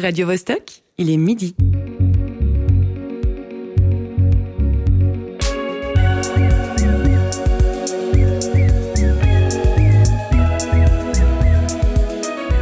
[0.00, 1.56] Radio Vostok, il est midi.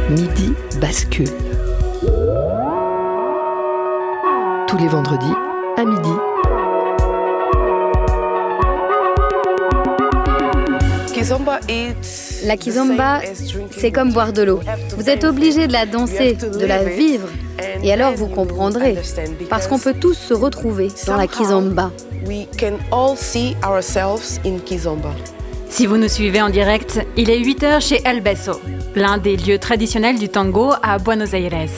[0.09, 1.27] Midi bascule.
[4.67, 5.25] Tous les vendredis
[5.77, 6.09] à midi.
[12.45, 13.21] La kizomba,
[13.71, 14.59] c'est comme boire de l'eau.
[14.97, 17.27] Vous êtes obligé de la danser, de la vivre.
[17.83, 18.95] Et alors vous comprendrez.
[19.49, 21.91] Parce qu'on peut tous se retrouver dans la kizomba.
[25.69, 28.59] Si vous nous suivez en direct, il est 8h chez El Beso,
[28.95, 31.69] l'un des lieux traditionnels du tango à Buenos Aires.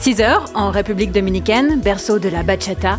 [0.00, 2.98] 6h en République dominicaine, berceau de la bachata,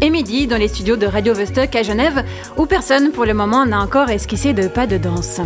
[0.00, 2.24] et midi dans les studios de Radio Vostok à Genève,
[2.56, 5.40] où personne pour le moment n'a encore esquissé de pas de danse.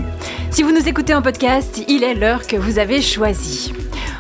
[0.50, 3.73] Si vous nous écoutez en podcast, il est l'heure que vous avez choisie.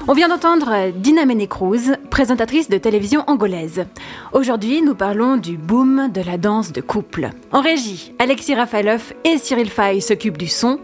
[0.08, 3.84] On vient d'entendre Dina Mene Cruz, présentatrice de télévision angolaise.
[4.32, 7.30] Aujourd'hui, nous parlons du boom de la danse de couple.
[7.52, 10.80] En régie, Alexis Rafaelov et Cyril Fay s'occupent du son.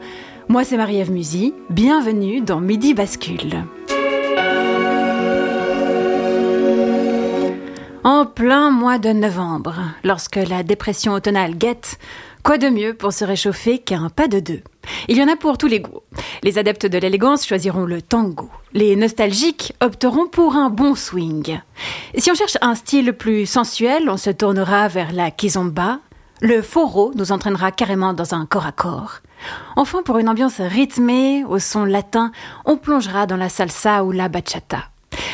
[0.49, 1.55] Moi, c'est Marie-Ève Musy.
[1.71, 3.65] Bienvenue dans Midi Bascule.
[8.07, 11.99] En plein mois de novembre, lorsque la dépression automnale guette,
[12.45, 14.61] quoi de mieux pour se réchauffer qu'un pas de deux?
[15.09, 16.03] Il y en a pour tous les goûts.
[16.45, 18.49] Les adeptes de l'élégance choisiront le tango.
[18.73, 21.59] Les nostalgiques opteront pour un bon swing.
[22.17, 25.99] Si on cherche un style plus sensuel, on se tournera vers la kizomba.
[26.41, 29.15] Le foro nous entraînera carrément dans un corps à corps.
[29.75, 32.31] Enfin, pour une ambiance rythmée, au son latin,
[32.67, 34.85] on plongera dans la salsa ou la bachata.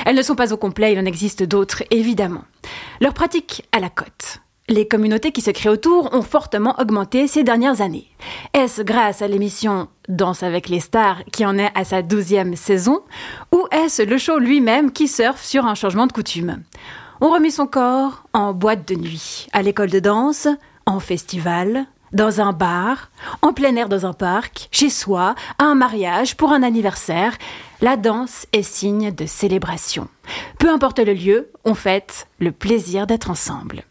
[0.06, 2.42] Elles ne sont pas au complet, il en existe d'autres, évidemment.
[3.00, 4.40] Leur pratique à la cote.
[4.68, 8.08] Les communautés qui se créent autour ont fortement augmenté ces dernières années.
[8.54, 13.02] Est-ce grâce à l'émission Danse avec les stars qui en est à sa douzième saison
[13.52, 16.62] ou est-ce le show lui-même qui surfe sur un changement de coutume?
[17.20, 20.48] On remet son corps en boîte de nuit, à l'école de danse,
[20.86, 23.10] en festival, dans un bar,
[23.42, 27.32] en plein air dans un parc, chez soi, à un mariage, pour un anniversaire.
[27.82, 30.06] La danse est signe de célébration.
[30.60, 33.82] Peu importe le lieu, on fête le plaisir d'être ensemble.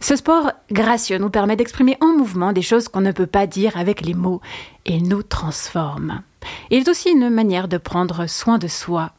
[0.00, 3.76] Ce sport gracieux nous permet d'exprimer en mouvement des choses qu'on ne peut pas dire
[3.76, 4.40] avec les mots.
[4.86, 6.22] Il nous transforme.
[6.70, 9.12] Il est aussi une manière de prendre soin de soi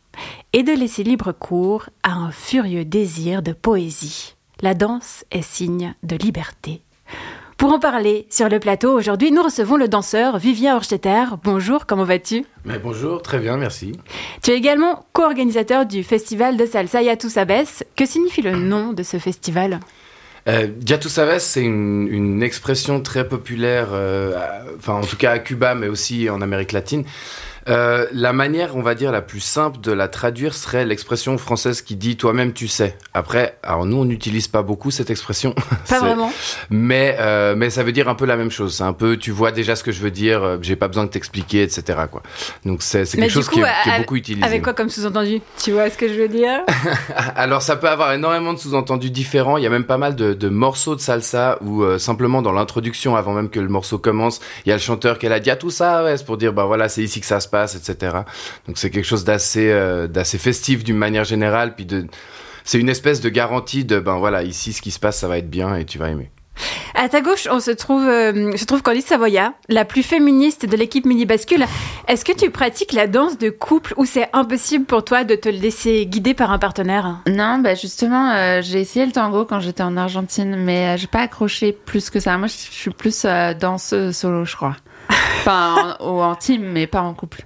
[0.52, 4.34] et de laisser libre cours à un furieux désir de poésie.
[4.62, 6.82] La danse est signe de liberté.
[7.58, 11.24] Pour en parler sur le plateau, aujourd'hui, nous recevons le danseur Vivien Horstetter.
[11.44, 12.46] Bonjour, comment vas-tu?
[12.66, 13.94] Mais Bonjour, très bien, merci.
[14.44, 17.84] Tu es également co-organisateur du festival de salsa Yatou Sabes.
[17.96, 19.80] Que signifie le nom de ce festival?
[20.48, 24.38] Euh, Yatou Sabes, c'est une, une, expression très populaire, euh,
[24.78, 27.06] enfin en tout cas à Cuba, mais aussi en Amérique latine.
[27.70, 31.82] Euh, la manière, on va dire, la plus simple de la traduire serait l'expression française
[31.82, 32.98] qui dit toi-même tu sais.
[33.14, 35.54] Après, alors nous, on n'utilise pas beaucoup cette expression.
[35.90, 36.32] Pas vraiment.
[36.70, 38.76] Mais, euh, mais ça veut dire un peu la même chose.
[38.76, 41.06] C'est un peu, tu vois déjà ce que je veux dire, euh, j'ai pas besoin
[41.06, 42.00] de t'expliquer, etc.
[42.12, 42.22] Quoi.
[42.66, 44.46] Donc c'est quelque chose coup, qui, est, qui, est, beaucoup utilisé.
[44.46, 45.42] Avec quoi comme sous-entendu?
[45.62, 46.62] Tu vois ce que je veux dire?
[47.36, 49.58] Alors ça peut avoir énormément de sous-entendus différents.
[49.58, 52.52] Il y a même pas mal de, de morceaux de salsa où euh, simplement dans
[52.52, 55.52] l'introduction, avant même que le morceau commence, il y a le chanteur qui a dit
[55.52, 57.57] ah tout ça, ouais, c'est pour dire bah voilà, c'est ici que ça se passe
[57.66, 58.18] etc.
[58.68, 62.08] Donc c'est quelque chose d'assez euh, d'assez festif d'une manière générale, puis de
[62.64, 65.38] c'est une espèce de garantie de ben voilà ici ce qui se passe ça va
[65.38, 66.32] être bien et tu vas aimer.
[66.96, 70.76] À ta gauche, on se trouve, euh, se trouve Candice Savoya, la plus féministe de
[70.76, 71.66] l'équipe Mini Bascule.
[72.08, 75.50] Est-ce que tu pratiques la danse de couple ou c'est impossible pour toi de te
[75.50, 77.20] laisser guider par un partenaire?
[77.28, 81.08] Non, bah justement, euh, j'ai essayé le tango quand j'étais en Argentine, mais euh, j'ai
[81.08, 82.38] pas accroché plus que ça.
[82.38, 84.76] Moi, je suis plus euh, danseuse solo, je crois.
[85.10, 87.46] Enfin, en, ou en team, mais pas en couple.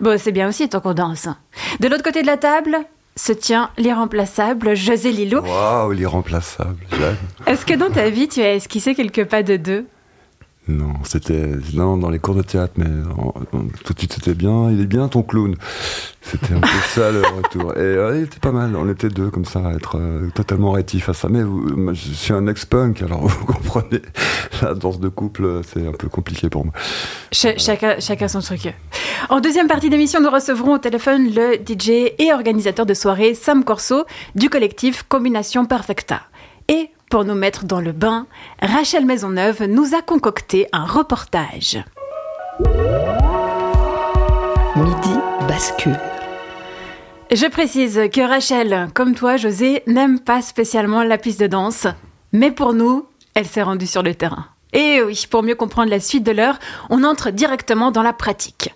[0.00, 1.28] Bon, c'est bien aussi tant qu'on danse.
[1.80, 2.76] De l'autre côté de la table
[3.16, 5.40] se tient l'irremplaçable José Lillo.
[5.42, 6.76] Waouh, l'irremplaçable.
[7.46, 9.86] Est-ce que dans ta vie, tu as esquissé quelques pas de deux?
[10.70, 12.86] Non, c'était non dans les cours de théâtre, mais
[13.18, 14.70] en, en, tout de suite c'était bien.
[14.70, 15.56] Il est bien ton clown.
[16.22, 17.72] C'était un peu ça le retour.
[17.76, 18.76] Et euh, il était pas mal.
[18.76, 21.28] On était deux comme ça, à être euh, totalement rétifs à ça.
[21.28, 24.02] Mais vous, moi, je suis un ex-punk, alors vous comprenez.
[24.62, 26.74] La danse de couple, c'est un peu compliqué pour moi.
[27.32, 28.72] Ch chacun, chacun son truc.
[29.28, 33.64] En deuxième partie d'émission, nous recevrons au téléphone le DJ et organisateur de soirée Sam
[33.64, 36.22] Corso du collectif Combination Perfecta.
[36.68, 38.26] Et pour nous mettre dans le bain,
[38.62, 41.82] Rachel Maisonneuve nous a concocté un reportage.
[44.76, 45.18] Midi
[45.48, 45.98] bascule.
[47.32, 51.88] Je précise que Rachel, comme toi José, n'aime pas spécialement la piste de danse,
[52.32, 54.46] mais pour nous, elle s'est rendue sur le terrain.
[54.72, 56.58] Et oui, pour mieux comprendre la suite de l'heure,
[56.90, 58.72] on entre directement dans la pratique.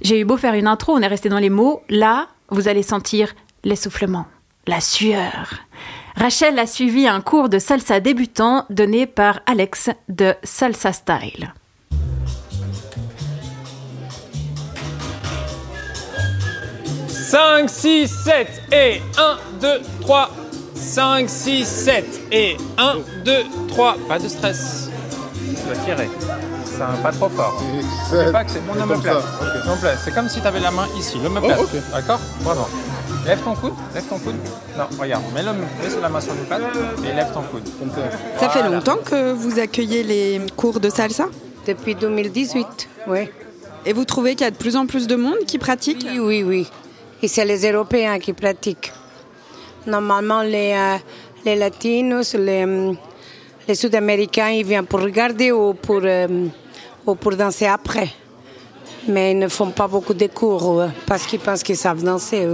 [0.00, 1.82] J'ai eu beau faire une intro, on est resté dans les mots.
[1.88, 4.26] Là, vous allez sentir l'essoufflement,
[4.66, 5.67] la sueur.
[6.18, 11.54] Rachel a suivi un cours de salsa débutant donné par Alex de Salsa Style.
[17.06, 19.68] 5, 6, 7 et 1, 2,
[20.00, 20.30] 3.
[20.74, 23.32] 5, 6, 7 et 1, 2,
[23.68, 23.96] 3.
[24.08, 24.90] Pas de stress.
[25.34, 26.10] Tu dois tirer.
[26.64, 27.62] Ça pas trop fort.
[28.10, 28.74] C'est pas que c'est mon.
[30.04, 31.60] C'est comme si tu avais la main ici, l'omoplate.
[31.62, 32.20] Oh, D'accord?
[32.40, 32.66] Vraiment.
[33.26, 34.34] Lève ton coude, lève ton coude.
[34.76, 36.62] Non, regarde, mets, le, mets la main sur l'omoplate
[37.04, 37.66] et lève ton coude.
[37.94, 38.38] ça.
[38.40, 41.26] Ça fait longtemps que vous accueillez les cours de salsa?
[41.66, 43.28] Depuis 2018, oui.
[43.84, 46.06] Et vous trouvez qu'il y a de plus en plus de monde qui pratique?
[46.10, 46.66] Oui, oui, oui.
[47.22, 48.92] Et c'est les Européens qui pratiquent.
[49.86, 50.96] Normalement, les, euh,
[51.44, 52.92] les Latinos, les, euh,
[53.66, 56.46] les Sud-Américains, ils viennent pour regarder ou pour, euh,
[57.06, 58.08] ou pour danser après.
[59.06, 62.46] Mais ils ne font pas beaucoup de cours parce qu'ils pensent qu'ils savent danser.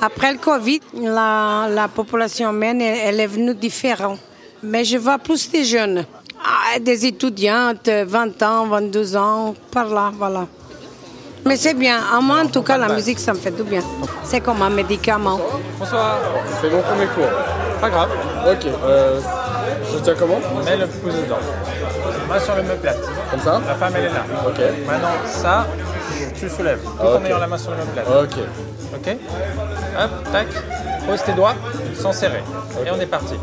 [0.00, 4.18] Après le Covid, la, la population humaine, elle, est venue différente.
[4.62, 6.04] Mais je vois plus des jeunes,
[6.40, 10.46] ah, des étudiantes, 20 ans, 22 ans, par là, voilà.
[11.44, 11.98] Mais c'est bien.
[12.12, 13.80] À moi, en tout cas, la musique, ça me fait du bien.
[14.22, 15.40] C'est comme un médicament.
[15.78, 16.18] Bonsoir.
[16.60, 17.30] C'est mon premier cours.
[17.80, 18.10] Pas grave.
[18.50, 18.66] Ok.
[18.66, 19.20] Euh,
[19.92, 20.38] je tiens comment?
[20.64, 21.36] Mets le pouce dedans.
[22.28, 22.98] Main sur le me plate.
[23.30, 23.60] Comme ça?
[23.66, 24.24] La femme, elle est là.
[24.46, 24.58] Ok.
[24.86, 25.66] Maintenant, ça,
[26.38, 26.82] tu soulèves.
[26.82, 28.06] Tout en ayant la main sur le me plate.
[28.08, 28.38] Ok.
[28.94, 29.16] Ok
[29.98, 30.46] Hop, tac.
[31.06, 31.54] Pose tes doigts
[31.94, 32.42] sans serrer.
[32.86, 33.34] Et on est parti.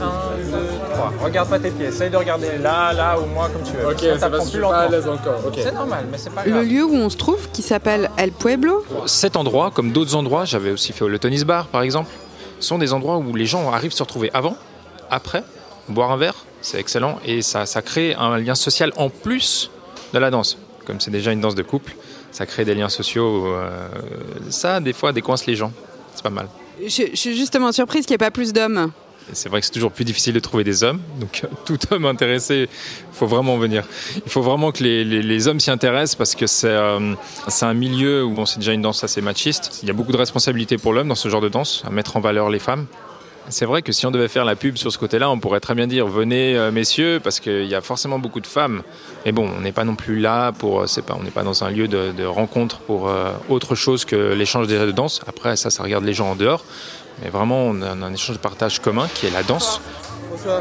[0.00, 0.56] 1, 2,
[0.94, 1.12] 3.
[1.24, 1.86] Regarde pas tes pieds.
[1.86, 3.88] Essaye de regarder là, là ou moi comme tu veux.
[3.88, 5.12] Ok, ça, prend plus longtemps.
[5.12, 5.40] encore.
[5.54, 6.54] C'est normal, mais c'est pas grave.
[6.54, 10.44] Le lieu où on se trouve, qui s'appelle El Pueblo Cet endroit, comme d'autres endroits,
[10.44, 12.10] j'avais aussi fait le Tony's Bar par exemple,
[12.60, 14.56] sont des endroits où les gens arrivent se retrouver avant,
[15.10, 15.42] après,
[15.88, 19.70] boire un verre, c'est excellent, et ça, ça crée un lien social en plus
[20.12, 20.58] de la danse.
[20.86, 21.96] Comme c'est déjà une danse de couple,
[22.36, 23.46] ça crée des liens sociaux.
[23.46, 23.88] Euh,
[24.50, 25.72] ça, des fois, décoince les gens.
[26.14, 26.48] C'est pas mal.
[26.84, 28.92] Je, je suis justement surprise qu'il n'y ait pas plus d'hommes
[29.32, 31.00] c'est vrai que c'est toujours plus difficile de trouver des hommes.
[31.18, 33.84] Donc, tout homme intéressé, il faut vraiment venir.
[34.24, 37.14] Il faut vraiment que les, les, hommes s'y intéressent parce que c'est euh,
[37.62, 39.80] un milieu où bon, c'est déjà une danse assez machiste.
[39.82, 42.16] Il y a beaucoup de responsabilités pour l'homme dans ce genre de danse, à mettre
[42.16, 42.86] en valeur les femmes.
[43.48, 45.74] C'est vrai que si on devait faire la pub sur ce côté-là, on pourrait très
[45.74, 48.82] bien dire venez euh, messieurs parce qu'il y a forcément beaucoup de femmes.
[49.24, 51.44] Mais bon, on n'est pas non plus là pour, euh, c'est pas, on n'est pas
[51.44, 53.10] dans un lieu de, de rencontre pour
[53.48, 55.20] autre chose que l'échange des de danse.
[55.26, 56.64] Après, ça, ça regarde les gens en dehors.
[57.22, 59.80] Mais vraiment, on a un échange de partage commun qui est la danse.
[60.30, 60.60] Bonsoir.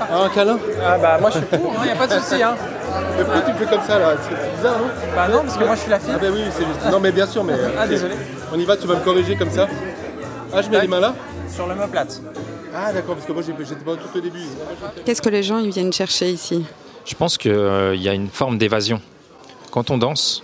[0.00, 2.20] Ah, un câlin Ah bah moi je suis pour, il hein, n'y a pas de
[2.20, 2.42] souci.
[2.42, 2.54] Hein.
[3.16, 5.74] Mais pourquoi tu fais comme ça là C'est bizarre non Bah non, parce que moi
[5.74, 6.12] je suis la fille.
[6.14, 6.90] Ah bah oui, c'est juste.
[6.90, 7.54] Non mais bien sûr, mais...
[7.78, 8.14] Ah désolé.
[8.52, 9.68] On y va, tu vas me corriger comme ça.
[10.52, 11.14] Ah, je mets les mains là
[11.54, 12.22] Sur le plate.
[12.74, 14.44] Ah d'accord, parce que moi j'étais pas tout au début.
[15.04, 16.64] Qu'est-ce que les gens ils viennent chercher ici?
[17.04, 19.00] Je pense qu'il euh, y a une forme d'évasion.
[19.70, 20.42] Quand on danse,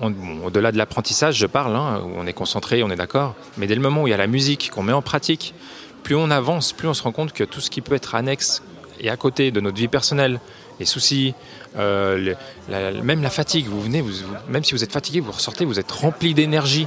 [0.00, 3.74] au-delà de l'apprentissage, je parle, hein, où on est concentré, on est d'accord, mais dès
[3.74, 5.54] le moment où il y a la musique, qu'on met en pratique,
[6.02, 8.62] plus on avance, plus on se rend compte que tout ce qui peut être annexe
[9.00, 10.40] et à côté de notre vie personnelle,
[10.78, 11.34] les soucis,
[11.78, 12.34] euh,
[12.68, 14.04] même la fatigue, vous venez,
[14.48, 16.86] même si vous êtes fatigué, vous ressortez, vous êtes rempli d'énergie.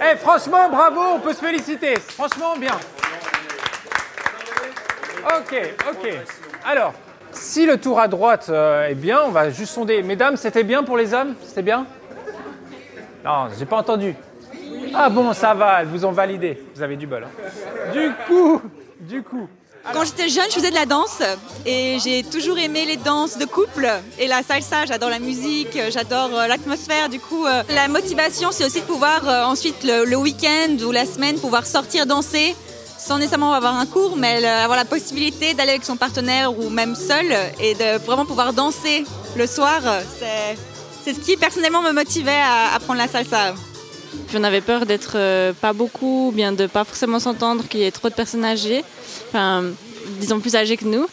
[0.00, 2.74] Eh franchement, bravo, on peut se féliciter, franchement bien.
[5.36, 5.56] Ok,
[5.90, 6.08] ok.
[6.64, 6.92] Alors,
[7.32, 10.02] si le tour à droite euh, est bien, on va juste sonder.
[10.02, 11.34] Mesdames, c'était bien pour les hommes?
[11.44, 11.86] C'était bien?
[13.24, 14.14] Non, j'ai pas entendu.
[14.94, 16.62] Ah bon, ça va, elles vous ont validé.
[16.74, 17.24] Vous avez du bol.
[17.24, 17.92] Hein.
[17.92, 18.62] Du coup,
[19.00, 19.48] du coup.
[19.92, 21.22] Quand j'étais jeune, je faisais de la danse
[21.64, 24.86] et j'ai toujours aimé les danses de couple et la salsa.
[24.86, 27.08] J'adore la musique, j'adore euh, l'atmosphère.
[27.08, 31.06] Du coup, euh, la motivation, c'est aussi de pouvoir euh, ensuite le, week-end ou la
[31.06, 32.54] semaine pouvoir sortir danser
[32.98, 36.96] sans nécessairement avoir un cours, mais avoir la possibilité d'aller avec son partenaire ou même
[36.96, 37.26] seul
[37.60, 39.04] et de vraiment pouvoir danser
[39.36, 39.80] le soir.
[41.04, 43.54] C'est ce qui personnellement me motivait à apprendre la salsa.
[44.32, 47.90] J'en avais peur d'être euh, pas beaucoup, bien de pas forcément s'entendre, qu'il y ait
[47.90, 48.84] trop de personnes âgées,
[49.28, 49.64] enfin,
[50.20, 51.06] disons plus âgées que nous.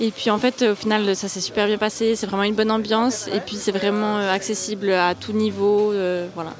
[0.00, 2.16] Et puis en fait, au final, ça s'est super bien passé.
[2.16, 3.28] C'est vraiment une bonne ambiance.
[3.28, 5.92] Et puis c'est vraiment euh, accessible à tout niveau.
[5.92, 6.52] Euh, voilà.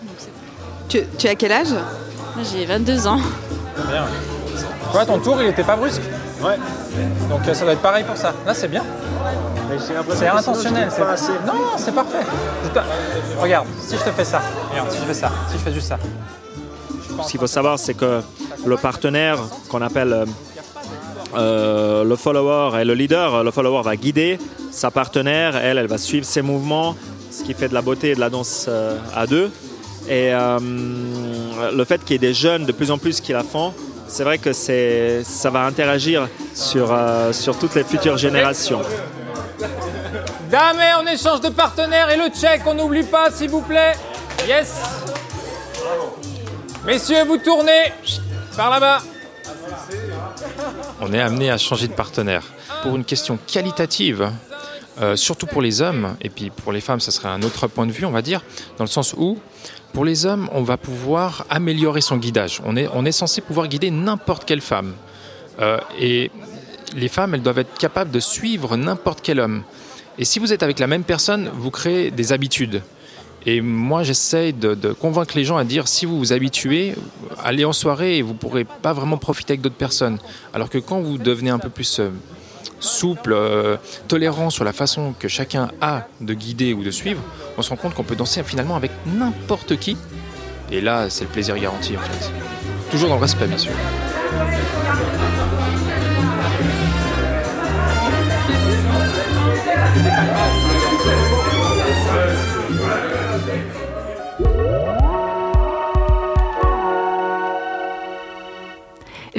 [0.89, 1.75] tu, tu, as quel âge?
[2.53, 3.19] J'ai 22 ans.
[3.89, 4.07] Bien.
[4.93, 6.03] Toi, ton tour, il était pas brusque?
[6.43, 6.57] Ouais.
[7.29, 8.33] Donc ça doit être pareil pour ça.
[8.47, 8.83] Là, c'est bien.
[10.15, 10.89] C'est intentionnel.
[11.47, 12.25] Non, c'est parfait.
[13.39, 15.89] Regarde, si je te fais ça, regarde, si je fais ça, si je fais juste
[15.89, 15.99] ça.
[17.23, 18.21] Ce qu'il faut savoir, c'est que
[18.65, 20.25] le partenaire qu'on appelle euh,
[21.37, 24.39] euh, le follower et le leader, le follower va guider
[24.71, 26.97] sa partenaire, elle, elle va suivre ses mouvements,
[27.31, 29.51] ce qui fait de la beauté et de la danse euh, à deux.
[30.09, 33.73] Et le fait qu'il y ait des jeunes de plus en plus qui la font,
[34.11, 36.95] c'est vrai que ça va interagir sur,
[37.33, 38.83] sur toutes les futures générations.
[40.51, 43.93] Dame, on échange de partenaire et le check, on n'oublie pas, s'il vous plaît.
[44.49, 44.75] Yes.
[46.85, 47.93] Messieurs, vous tournez
[48.57, 48.99] par là-bas.
[51.01, 52.43] On est amené à changer de partenaire
[52.83, 54.31] pour une question qualitative.
[55.01, 57.87] Euh, surtout pour les hommes, et puis pour les femmes, ça serait un autre point
[57.87, 58.43] de vue, on va dire,
[58.77, 59.39] dans le sens où,
[59.93, 62.61] pour les hommes, on va pouvoir améliorer son guidage.
[62.65, 64.95] On est, on est censé pouvoir guider n'importe quelle femme.
[65.61, 66.31] Euh, et
[66.97, 69.63] les femmes, elles doivent être capables de suivre n'importe quel homme.
[70.19, 72.83] Et si vous êtes avec la même personne, vous créez des habitudes.
[73.47, 76.95] Et moi, j'essaye de, convaincre les gens à dire si vous vous habituez,
[77.43, 80.19] allez en soirée et vous ne pourrez pas vraiment profiter avec d'autres personnes.
[80.53, 82.11] Alors que quand vous devenez un peu plus euh,
[82.81, 83.77] souple, euh,
[84.09, 87.23] tolérant sur la façon que chacun a de guider ou de suivre,
[87.57, 89.97] on se rend compte qu'on peut danser finalement avec n'importe qui.
[90.73, 92.31] Et là, c'est le plaisir garanti en fait.
[92.91, 93.73] Toujours dans le respect, bien sûr.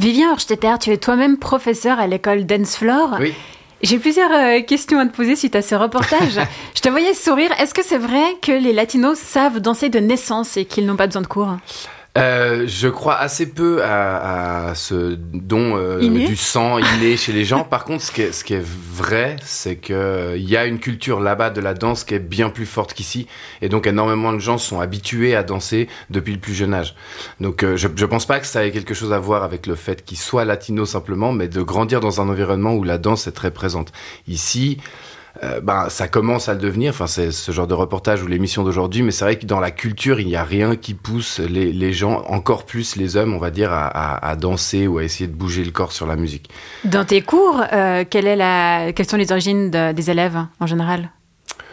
[0.02, 3.18] Vivien Horstetter, tu es toi-même professeur à l'école Dance Floor.
[3.20, 3.36] Oui.
[3.84, 6.40] J'ai plusieurs euh, questions à te poser suite à ce reportage.
[6.76, 7.52] Je te voyais sourire.
[7.60, 11.06] Est-ce que c'est vrai que les latinos savent danser de naissance et qu'ils n'ont pas
[11.06, 11.56] besoin de cours?
[12.18, 17.46] Euh, je crois assez peu à, à ce don euh, du sang inné chez les
[17.46, 17.64] gens.
[17.64, 20.66] Par contre, ce qui est, ce qui est vrai, c'est que euh, il y a
[20.66, 23.28] une culture là-bas de la danse qui est bien plus forte qu'ici,
[23.62, 26.96] et donc énormément de gens sont habitués à danser depuis le plus jeune âge.
[27.40, 29.76] Donc, euh, je, je pense pas que ça ait quelque chose à voir avec le
[29.76, 33.32] fait qu'ils soient latinos simplement, mais de grandir dans un environnement où la danse est
[33.32, 33.92] très présente.
[34.28, 34.80] Ici.
[35.44, 36.92] Euh, ben, ça commence à le devenir.
[36.92, 39.72] Enfin, c'est ce genre de reportage ou l'émission d'aujourd'hui, mais c'est vrai que dans la
[39.72, 43.52] culture, il n'y a rien qui pousse les, gens, encore plus les hommes, on va
[43.52, 46.50] dire, à, danser ou à essayer de bouger le corps sur la musique.
[46.84, 48.92] Dans tes cours, euh, quelle est la...
[48.94, 51.10] quelles sont les origines de, des élèves en général?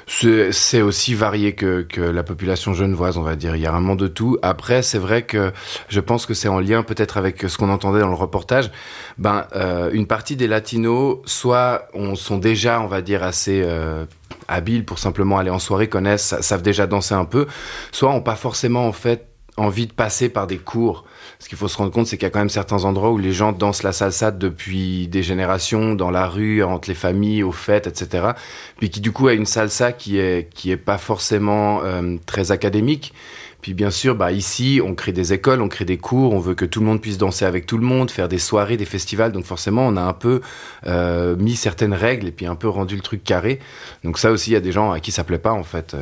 [0.08, 3.54] C'est aussi varié que, que, la population genevoise, on va dire.
[3.56, 4.38] Il y a vraiment de tout.
[4.42, 5.52] Après, c'est vrai que
[5.88, 8.70] je pense que c'est en lien peut-être avec ce qu'on entendait dans le reportage.
[9.18, 14.06] Ben, euh, une partie des latinos, soit on sont déjà, on va dire, assez euh,
[14.48, 17.46] habiles pour simplement aller en soirée, connaissent, savent déjà danser un peu,
[17.92, 21.04] soit ont pas forcément en fait envie de passer par des cours.
[21.40, 23.18] Ce qu'il faut se rendre compte, c'est qu'il y a quand même certains endroits où
[23.18, 27.52] les gens dansent la salsa depuis des générations, dans la rue, entre les familles, aux
[27.52, 28.30] fêtes, etc.
[28.78, 32.50] Puis qui du coup a une salsa qui est qui est pas forcément euh, très
[32.50, 33.14] académique.
[33.60, 36.54] Puis bien sûr, bah ici, on crée des écoles, on crée des cours, on veut
[36.54, 39.30] que tout le monde puisse danser avec tout le monde, faire des soirées, des festivals.
[39.30, 40.40] Donc forcément, on a un peu
[40.86, 43.60] euh, mis certaines règles et puis un peu rendu le truc carré.
[44.02, 45.96] Donc ça aussi, il y a des gens à qui ça plaît pas en fait.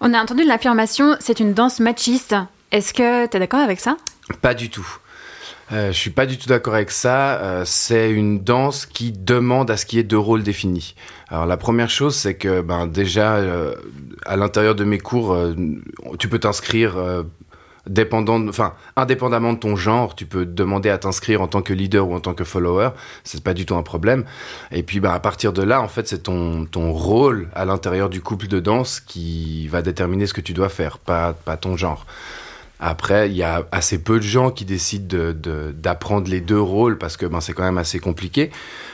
[0.00, 2.34] On a entendu l'affirmation, c'est une danse machiste.
[2.70, 3.96] Est-ce que tu es d'accord avec ça?
[4.42, 4.86] Pas du tout.
[5.72, 7.40] Euh, je suis pas du tout d'accord avec ça.
[7.40, 10.94] Euh, c'est une danse qui demande à ce qu'il y ait deux rôles définis.
[11.28, 13.74] Alors la première chose, c'est que ben déjà euh,
[14.24, 15.54] à l'intérieur de mes cours, euh,
[16.18, 16.96] tu peux t'inscrire
[17.86, 22.08] dépendant, enfin indépendamment de ton genre, tu peux demander à t'inscrire en tant que leader
[22.08, 22.90] ou en tant que follower.
[23.24, 24.24] C'est pas du tout un problème.
[24.72, 28.08] Et puis ben à partir de là, en fait, c'est ton ton rôle à l'intérieur
[28.08, 31.76] du couple de danse qui va déterminer ce que tu dois faire, pas pas ton
[31.76, 32.06] genre.
[32.80, 37.16] Après, il y a assez peu de gens qui décident d'apprendre les deux rôles parce
[37.16, 38.50] que ben, c'est quand même assez compliqué.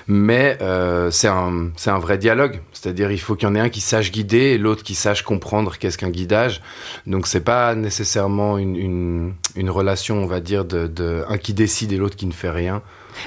[0.06, 2.60] Mais euh, c'est un, vrai dialogue.
[2.72, 5.22] C'est-à-dire, il faut qu'il y en ait un qui sache guider et l'autre qui sache
[5.22, 6.62] comprendre qu'est-ce qu'un guidage.
[7.06, 12.16] Donc, c'est pas nécessairement une, relation, on va dire, de un qui décide et l'autre
[12.16, 12.82] qui ne fait rien.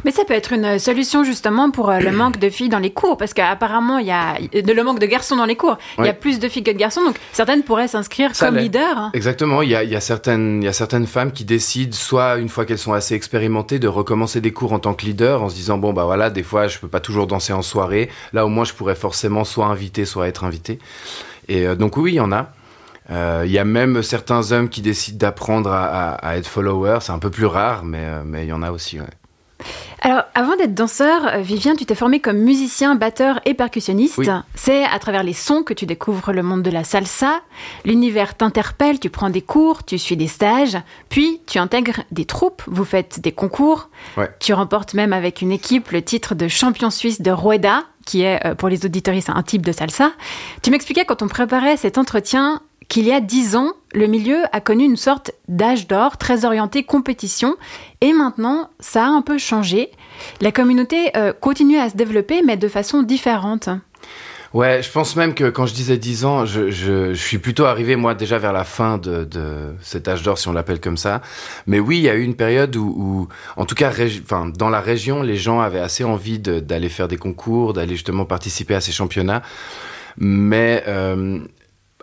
[0.06, 2.92] Mais ça peut être une solution justement pour euh, le manque de filles dans les
[2.92, 5.78] cours, parce qu'apparemment il y a le manque de garçons dans les cours.
[5.98, 6.08] Il ouais.
[6.08, 8.98] y a plus de filles que de garçons, donc certaines pourraient s'inscrire comme leader.
[8.98, 9.12] Hein.
[9.14, 9.62] Exactement.
[9.62, 12.38] Il y a, il y a certaines, il y a certaines femmes qui décident, soit
[12.38, 15.50] une fois qu'elles sont assez expérimentées, de recommencer des cours en tant que leader, en
[15.50, 18.10] se disant bon bah voilà, des fois je peux pas toujours danser en soirée.
[18.34, 20.80] Là au moins je pourrais forcément soit inviter, soit être invité.
[21.48, 22.52] Et euh, donc oui, il y en a.
[23.10, 26.98] Il euh, y a même certains hommes qui décident d'apprendre à, à, à, être follower.
[27.02, 29.00] C'est un peu plus rare, mais il euh, mais y en a aussi.
[29.00, 29.06] Ouais.
[30.02, 34.18] Alors, avant d'être danseur, Vivien, tu t'es formé comme musicien, batteur et percussionniste.
[34.20, 34.28] Oui.
[34.54, 37.42] C'est à travers les sons que tu découvres le monde de la salsa.
[37.84, 40.78] L'univers t'interpelle, tu prends des cours, tu suis des stages,
[41.10, 43.90] puis tu intègres des troupes, vous faites des concours.
[44.18, 44.30] Ouais.
[44.40, 48.46] Tu remportes même avec une équipe le titre de champion suisse de Rueda, qui est
[48.46, 50.12] euh, pour les auditoristes un type de salsa.
[50.62, 54.62] Tu m'expliquais quand on préparait cet entretien qu'il y a dix ans, le milieu a
[54.62, 57.56] connu une sorte d'âge d'or très orienté compétition
[58.02, 59.92] et maintenant ça a un peu changé.
[60.42, 63.70] La communauté euh, continue à se développer mais de façon différente.
[64.54, 68.16] Ouais, je pense même que quand je disais 10 ans, je, suis plutôt arrivé, moi,
[68.16, 71.22] déjà vers la fin de, de cet âge d'or, si on l'appelle comme ça.
[71.68, 73.28] Mais oui, il y a eu une période où,
[73.58, 73.92] en tout cas,
[74.56, 78.74] dans la région, les gens avaient assez envie d'aller faire des concours, d'aller justement participer
[78.74, 79.42] à ces championnats.
[80.18, 81.40] Mais euh,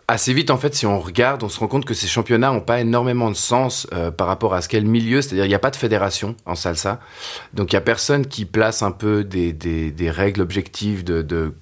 [0.09, 2.61] assez vite, en fait, si on regarde, on se rend compte que ces championnats n'ont
[2.61, 5.23] pas énormément de sens euh, par rapport à ce qu'est le milieu.
[5.23, 7.01] C'est-à-dire, il n'y a pas de fédération en salsa.
[7.53, 11.23] Donc, il n'y a personne qui place un peu des, des, des règles objectives de,
[11.23, 11.55] de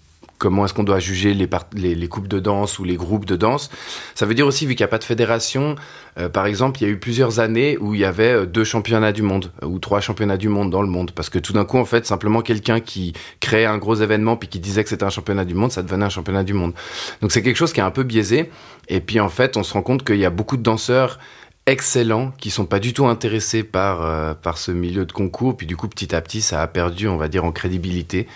[0.42, 1.48] comment est-ce qu'on doit juger les,
[1.94, 3.70] les, coupes de danse ou les groupes de danse.
[4.16, 5.76] Ça veut dire aussi, vu qu'il n'y a pas de fédération,
[6.18, 8.64] euh, par exemple, il y a eu plusieurs années où il y avait euh, deux
[8.64, 11.12] championnats du monde ou trois championnats du monde dans le monde.
[11.12, 14.48] Parce que tout d'un coup, en fait, simplement quelqu'un qui créait un gros événement puis
[14.48, 16.72] qui disait que c'était un championnat du monde, ça devenait un championnat du monde.
[17.20, 18.50] Donc c'est quelque chose qui est un peu biaisé.
[18.88, 21.20] Et puis en fait, on se rend compte qu'il y a beaucoup de danseurs
[21.66, 25.68] excellents qui sont pas du tout intéressés par euh, par ce milieu de concours puis
[25.68, 28.26] du coup petit à petit ça a perdu on va dire en crédibilité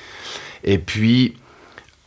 [0.62, 1.34] et puis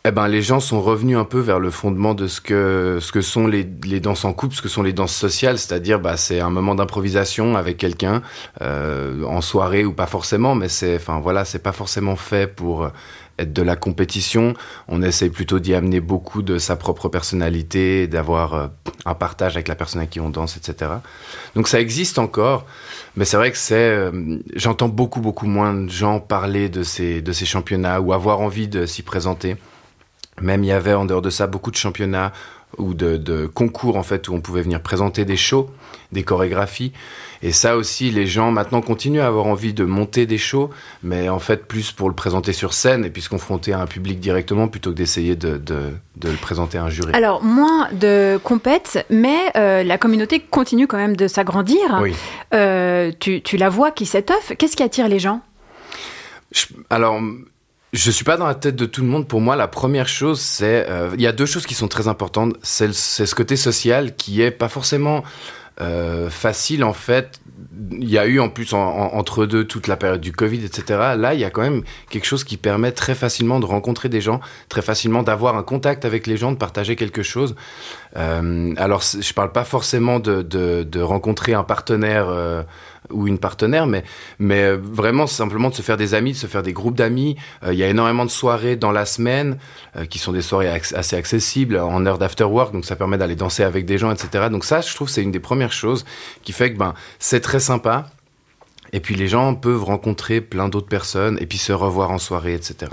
[0.09, 3.11] eh ben, les gens sont revenus un peu vers le fondement de ce que, ce
[3.11, 6.39] que sont les, danses en couple, ce que sont les danses sociales, c'est-à-dire bah, c'est
[6.39, 8.23] un moment d'improvisation avec quelqu'un
[8.61, 12.89] euh, en soirée ou pas forcément, mais c'est, enfin voilà, c'est pas forcément fait pour
[13.37, 14.55] être de la compétition.
[14.87, 18.67] On essaye plutôt d'y amener beaucoup de sa propre personnalité, d'avoir euh,
[19.05, 20.91] un partage avec la personne avec qui on danse, etc.
[21.55, 22.65] Donc ça existe encore,
[23.15, 27.21] mais c'est vrai que c'est, euh, j'entends beaucoup beaucoup moins de gens parler de ces
[27.21, 29.55] de ces championnats ou avoir envie de s'y présenter.
[30.41, 32.31] Même il y avait en dehors de ça beaucoup de championnats
[32.77, 35.69] ou de, de, concours en fait où on pouvait venir présenter des shows,
[36.11, 36.93] des chorégraphies.
[37.41, 40.69] Et ça aussi, les gens maintenant continuent à avoir envie de monter des shows,
[41.01, 43.87] mais en fait plus pour le présenter sur scène et puis se confronter à un
[43.87, 47.13] public directement plutôt que d'essayer de, de, de, le présenter à un jury.
[47.13, 51.99] Alors moins de compètes, mais euh, la communauté continue quand même de s'agrandir.
[52.01, 52.13] Oui.
[52.53, 54.53] Euh, tu, tu la vois qui s'étoffe.
[54.57, 55.41] Qu'est-ce qui attire les gens?
[56.51, 57.19] Je, Alors
[57.93, 59.27] je suis pas dans la tête de tout le monde.
[59.27, 62.07] Pour moi, la première chose, c'est euh, il y a deux choses qui sont très
[62.07, 62.55] importantes.
[62.61, 65.23] C'est ce côté social qui est pas forcément
[65.81, 67.39] euh, facile en fait.
[67.91, 70.63] Il y a eu en plus en, en, entre deux toute la période du Covid,
[70.63, 70.83] etc.
[71.17, 74.21] Là, il y a quand même quelque chose qui permet très facilement de rencontrer des
[74.21, 77.55] gens, très facilement d'avoir un contact avec les gens, de partager quelque chose.
[78.17, 82.63] Euh, alors, je parle pas forcément de, rencontrer un partenaire euh,
[83.11, 84.03] ou une partenaire, mais,
[84.39, 87.35] mais vraiment simplement de se faire des amis, de se faire des groupes d'amis.
[87.63, 89.57] Il euh, y a énormément de soirées dans la semaine
[89.95, 93.35] euh, qui sont des soirées assez accessibles en heure d'after work, donc ça permet d'aller
[93.35, 94.47] danser avec des gens, etc.
[94.51, 96.05] Donc ça, je trouve, c'est une des premières choses
[96.43, 98.09] qui fait que ben c'est très sympa.
[98.91, 102.55] Et puis les gens peuvent rencontrer plein d'autres personnes et puis se revoir en soirée,
[102.55, 102.91] etc.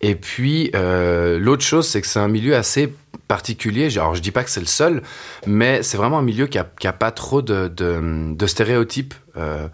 [0.00, 2.92] Et puis euh, l'autre chose, c'est que c'est un milieu assez
[3.30, 3.96] particulier.
[3.96, 5.02] Alors je dis pas que c'est le seul,
[5.46, 9.14] mais c'est vraiment un milieu qui a, qui a pas trop de, de, stéréotypes.
[9.36, 9.68] Il euh,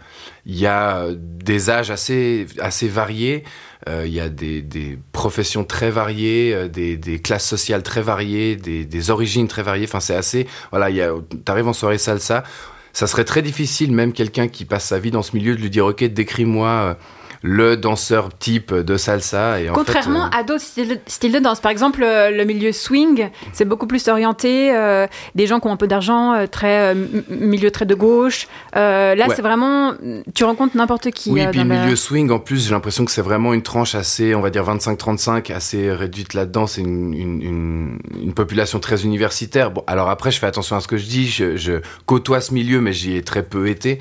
[0.45, 3.45] y a des âges assez assez variés.
[3.87, 8.03] Il euh, y a des, des, professions très variées, euh, des, des, classes sociales très
[8.03, 9.87] variées, des, des origines très variées.
[9.88, 10.47] Enfin, c'est assez.
[10.71, 11.03] Voilà, il.
[11.47, 12.45] T'arrives en soirée salsa.
[12.92, 15.71] Ça serait très difficile, même quelqu'un qui passe sa vie dans ce milieu, de lui
[15.71, 16.99] dire ok, décris-moi
[17.46, 19.61] le danseur type de salsa.
[19.61, 20.40] Et en Contrairement fait, euh...
[20.40, 21.61] à d'autres styles, styles, de danse.
[21.61, 24.74] Par exemple, euh, le milieu swing, c'est beaucoup plus orienté.
[24.74, 25.06] Euh,
[25.37, 26.94] des gens qui ont un peu d'argent, très
[27.28, 28.48] milieu très de gauche.
[28.74, 29.35] là, ouais.
[29.35, 29.94] c'est vraiment,
[30.35, 31.30] tu rencontres n'importe qui.
[31.30, 31.96] Oui, puis milieu la...
[31.96, 35.52] swing, en plus, j'ai l'impression que c'est vraiment une tranche assez, on va dire 25-35,
[35.52, 36.66] assez réduite là-dedans.
[36.66, 39.70] C'est une, une, une, une, population très universitaire.
[39.70, 41.28] Bon, alors après, je fais attention à ce que je dis.
[41.28, 41.74] Je, je
[42.06, 44.00] côtoie ce milieu, mais j'y ai très peu été.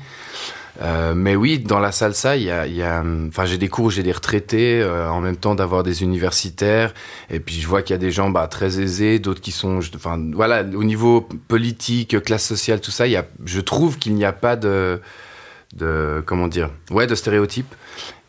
[0.82, 3.68] Euh, mais oui, dans la salsa, il y a, il y a enfin, j'ai des
[3.68, 6.92] cours, j'ai des retraités, euh, en même temps d'avoir des universitaires,
[7.30, 9.80] et puis je vois qu'il y a des gens bah, très aisés, d'autres qui sont,
[9.94, 14.14] enfin, voilà, au niveau politique, classe sociale, tout ça, il y a, je trouve qu'il
[14.14, 15.00] n'y a pas de,
[15.74, 17.74] de, comment dire, ouais, de stéréotypes.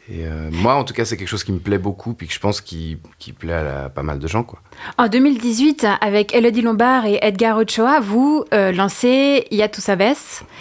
[0.10, 2.34] Et euh, moi, en tout cas, c'est quelque chose qui me plaît beaucoup, puis que
[2.34, 4.43] je pense qui, qui plaît à, la, à, pas mal de gens.
[4.43, 4.60] Quoi.
[4.98, 10.15] En 2018, avec Elodie Lombard et Edgar Ochoa, vous euh, lancez Yatu Sabes.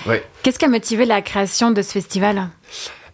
[0.06, 0.24] Ouais.
[0.42, 2.48] Qu'est-ce qui a motivé la création de ce festival?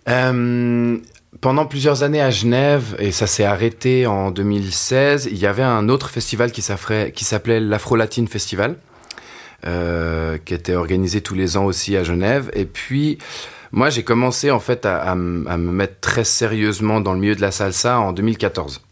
[0.09, 0.99] Euh,
[1.43, 5.89] pendant plusieurs années à Genève, et ça s'est arrêté en 2016, il y avait un
[5.89, 8.77] autre festival qui s'appelait l'Afro-Latine Festival,
[9.67, 12.51] euh, qui était organisé tous les ans aussi à Genève.
[12.55, 13.19] Et puis,
[13.73, 17.51] moi, j'ai commencé en fait à, me mettre très sérieusement dans le milieu de la
[17.51, 18.83] salsa en 2014.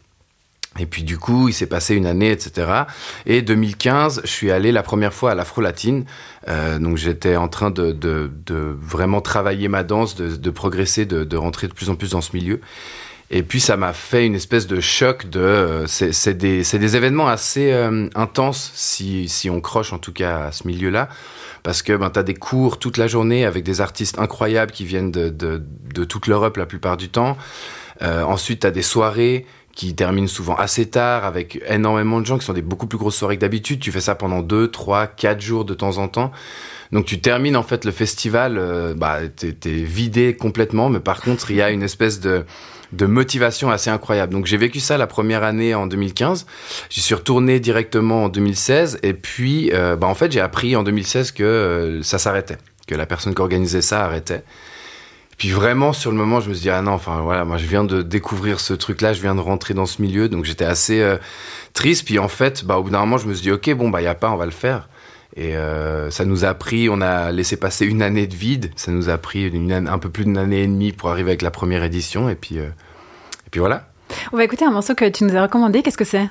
[0.79, 2.71] Et puis du coup, il s'est passé une année, etc.
[3.25, 6.05] Et 2015, je suis allé la première fois à l'Afro-Latine.
[6.47, 8.31] Euh, donc j'étais en train de,
[8.81, 12.61] vraiment travailler ma danse, de, progresser, de, rentrer de plus en plus dans ce milieu.
[13.29, 17.71] Et puis ça m'a fait une espèce de choc de euh, c'est des événements assez
[17.71, 21.07] euh, intenses si on croche en tout cas à ce milieu-là
[21.63, 24.85] parce que ben tu as des cours toute la journée avec des artistes incroyables qui
[24.85, 27.37] viennent de de, de toute l'Europe la plupart du temps.
[28.01, 32.37] Euh, ensuite tu as des soirées qui termine souvent assez tard avec énormément de gens
[32.37, 33.79] qui sont des beaucoup plus grosses soirées que d'habitude.
[33.79, 36.31] Tu fais ça pendant deux, trois, quatre jours de temps en temps.
[36.91, 41.21] Donc tu termines en fait le festival, euh, bah t'es es vidé complètement, mais par
[41.21, 42.45] contre il y a une espèce de
[42.91, 44.33] de motivation assez incroyable.
[44.33, 46.45] Donc j'ai vécu ça la première année en 2015.
[46.89, 50.83] J'y suis retourné directement en 2016 et puis euh, bah en fait j'ai appris en
[50.83, 54.43] 2016 que euh, ça s'arrêtait, que la personne qui organisait ça arrêtait.
[55.37, 57.65] Puis vraiment sur le moment, je me suis dit ah non, enfin voilà, moi je
[57.65, 61.01] viens de découvrir ce truc-là, je viens de rentrer dans ce milieu, donc j'étais assez
[61.01, 61.17] euh,
[61.73, 62.05] triste.
[62.05, 64.01] Puis en fait, bah au bout d'un moment, je me suis dit ok bon bah
[64.01, 64.87] y a pas, on va le faire.
[65.35, 68.71] Et euh, ça nous a pris, on a laissé passer une année de vide.
[68.75, 71.41] Ça nous a pris une, un peu plus d'une année et demie pour arriver avec
[71.41, 72.29] la première édition.
[72.29, 73.87] Et puis, euh, et puis voilà.
[74.33, 75.81] On va écouter un morceau que tu nous as recommandé.
[75.81, 76.27] Qu'est-ce que c'est?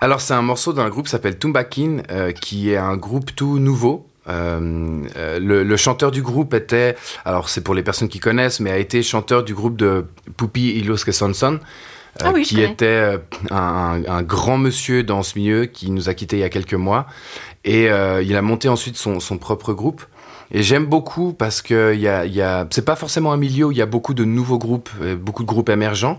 [0.00, 3.58] Alors c'est un morceau d'un groupe qui s'appelle Tumbakin, euh, qui est un groupe tout
[3.58, 4.06] nouveau.
[4.26, 8.78] Le, le, chanteur du groupe était, alors c'est pour les personnes qui connaissent, mais a
[8.78, 11.58] été chanteur du groupe de Pupi Ilos Sonson.
[12.22, 13.18] Ah oui, qui était
[13.50, 16.74] un, un, grand monsieur dans ce milieu qui nous a quittés il y a quelques
[16.74, 17.06] mois
[17.64, 20.02] et il a monté ensuite son, son propre groupe
[20.52, 23.72] et j'aime beaucoup parce que y a, y a c'est pas forcément un milieu où
[23.72, 26.18] il y a beaucoup de nouveaux groupes, beaucoup de groupes émergents.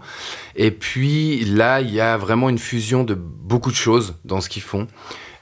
[0.56, 4.48] Et puis là, il y a vraiment une fusion de beaucoup de choses dans ce
[4.48, 4.88] qu'ils font.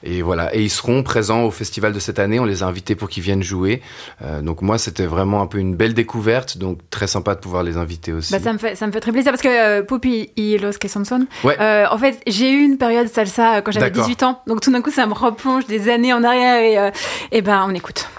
[0.02, 2.40] Et voilà, et ils seront présents au festival de cette année.
[2.40, 3.82] On les a invités pour qu'ils viennent jouer.
[4.22, 6.58] Euh, donc moi, c'était vraiment un peu une belle découverte.
[6.58, 8.32] Donc très sympa de pouvoir les inviter aussi.
[8.32, 10.78] Bah, ça me fait ça me fait très plaisir parce que euh, Poppy et Los
[10.80, 11.26] que Samson.
[11.44, 11.56] Ouais.
[11.60, 14.42] Euh, en fait, j'ai eu une période salsa quand j'avais 18 ans.
[14.46, 16.90] Donc tout d'un coup, ça me replonge des années en arrière et, euh,
[17.32, 18.09] et ben on écoute.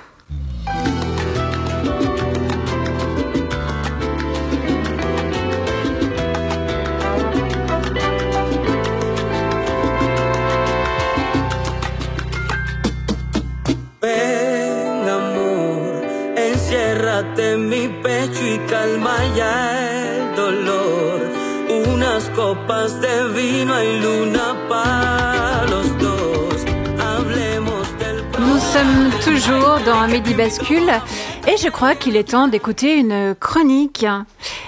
[18.53, 21.21] Y calma ya el dolor.
[21.87, 26.55] Unas copas de vino y luna para los dos.
[26.99, 30.91] Hablemos del Nous sommes toujours dans Midi Bascule
[31.47, 34.05] et je crois qu'il est temps d'écouter une chronique.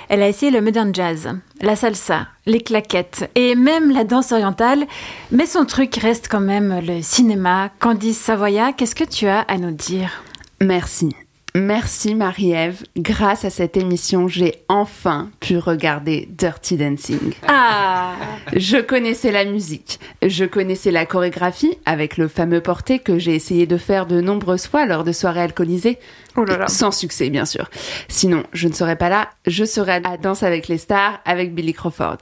[0.08, 4.86] Elle a essayé le modern jazz, la salsa, les claquettes et même la danse orientale,
[5.32, 7.70] mais son truc reste quand même le cinéma.
[7.80, 10.24] Candice Savoya, qu'est-ce que tu as à nous dire?
[10.62, 11.10] Merci.
[11.56, 12.82] Merci Marie-Ève.
[12.98, 17.34] Grâce à cette émission, j'ai enfin pu regarder Dirty Dancing.
[17.48, 18.16] Ah
[18.56, 23.68] Je connaissais la musique, je connaissais la chorégraphie avec le fameux porté que j'ai essayé
[23.68, 26.00] de faire de nombreuses fois lors de soirées alcoolisées.
[26.36, 26.68] Oh là là.
[26.68, 27.70] Sans succès, bien sûr.
[28.08, 31.74] Sinon, je ne serais pas là, je serais à Danse avec les stars avec Billy
[31.74, 32.18] Crawford.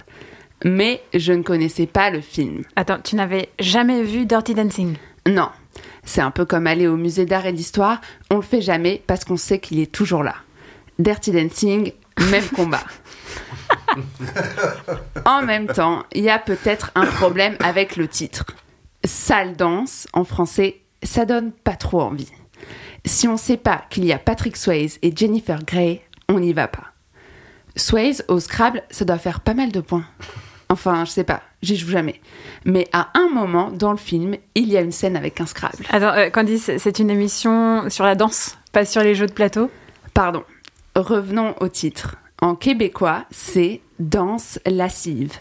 [0.65, 2.63] Mais je ne connaissais pas le film.
[2.75, 4.97] Attends, tu n'avais jamais vu Dirty Dancing?
[5.25, 5.49] Non.
[6.03, 9.25] C'est un peu comme aller au musée d'art et d'histoire, on le fait jamais parce
[9.25, 10.35] qu'on sait qu'il est toujours là.
[10.99, 11.93] Dirty Dancing,
[12.29, 12.83] même combat.
[15.25, 18.45] en même temps, il y a peut-être un problème avec le titre.
[19.03, 22.31] Sale danse, en français, ça donne pas trop envie.
[23.05, 26.67] Si on sait pas qu'il y a Patrick Swayze et Jennifer Grey, on n'y va
[26.67, 26.91] pas.
[27.75, 30.05] Swayze au Scrabble, ça doit faire pas mal de points.
[30.71, 32.21] Enfin, je sais pas, j'y joue jamais.
[32.63, 35.85] Mais à un moment dans le film, il y a une scène avec un Scrabble.
[35.89, 39.69] Attends, euh, Candice, c'est une émission sur la danse, pas sur les jeux de plateau?
[40.13, 40.45] Pardon.
[40.95, 42.15] Revenons au titre.
[42.41, 45.33] En québécois, c'est danse lascive.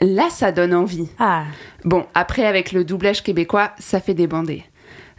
[0.00, 1.08] Là, ça donne envie.
[1.18, 1.46] Ah.
[1.84, 4.62] Bon, après, avec le doublage québécois, ça fait débander.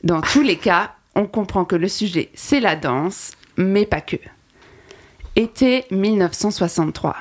[0.05, 4.15] Dans tous les cas, on comprend que le sujet, c'est la danse, mais pas que.
[5.35, 7.17] Été 1963.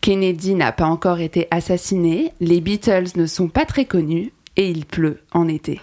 [0.00, 4.86] Kennedy n'a pas encore été assassiné, les Beatles ne sont pas très connus et il
[4.86, 5.80] pleut en été.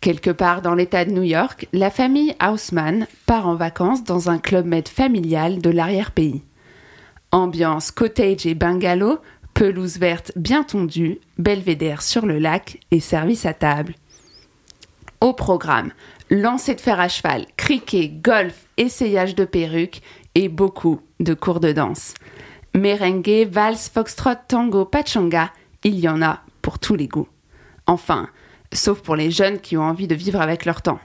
[0.00, 4.38] Quelque part dans l'État de New York, la famille Haussmann part en vacances dans un
[4.38, 6.42] club med familial de l'arrière-pays.
[7.32, 9.18] Ambiance cottage et bungalow,
[9.54, 13.94] pelouse verte bien tondue, belvédère sur le lac et service à table.
[15.20, 15.92] Au programme,
[16.30, 20.02] lancer de fer à cheval, cricket, golf, essayage de perruques
[20.34, 22.14] et beaucoup de cours de danse.
[22.76, 25.50] Merengue, valse, foxtrot, tango, pachanga,
[25.82, 27.28] il y en a pour tous les goûts.
[27.86, 28.28] Enfin,
[28.70, 31.00] sauf pour les jeunes qui ont envie de vivre avec leur temps.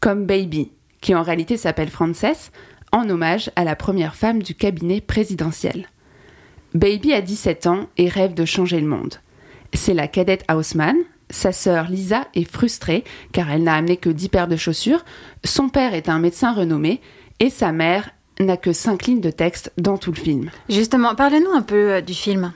[0.00, 2.50] Comme Baby, qui en réalité s'appelle Frances,
[2.92, 5.88] en hommage à la première femme du cabinet présidentiel.
[6.74, 9.14] Baby a 17 ans et rêve de changer le monde.
[9.72, 10.96] C'est la cadette Haussmann.
[11.30, 15.04] Sa sœur Lisa est frustrée car elle n'a amené que 10 paires de chaussures.
[15.44, 17.00] Son père est un médecin renommé
[17.38, 20.50] et sa mère n'a que 5 lignes de texte dans tout le film.
[20.68, 22.52] Justement, parlez-nous un peu euh, du film.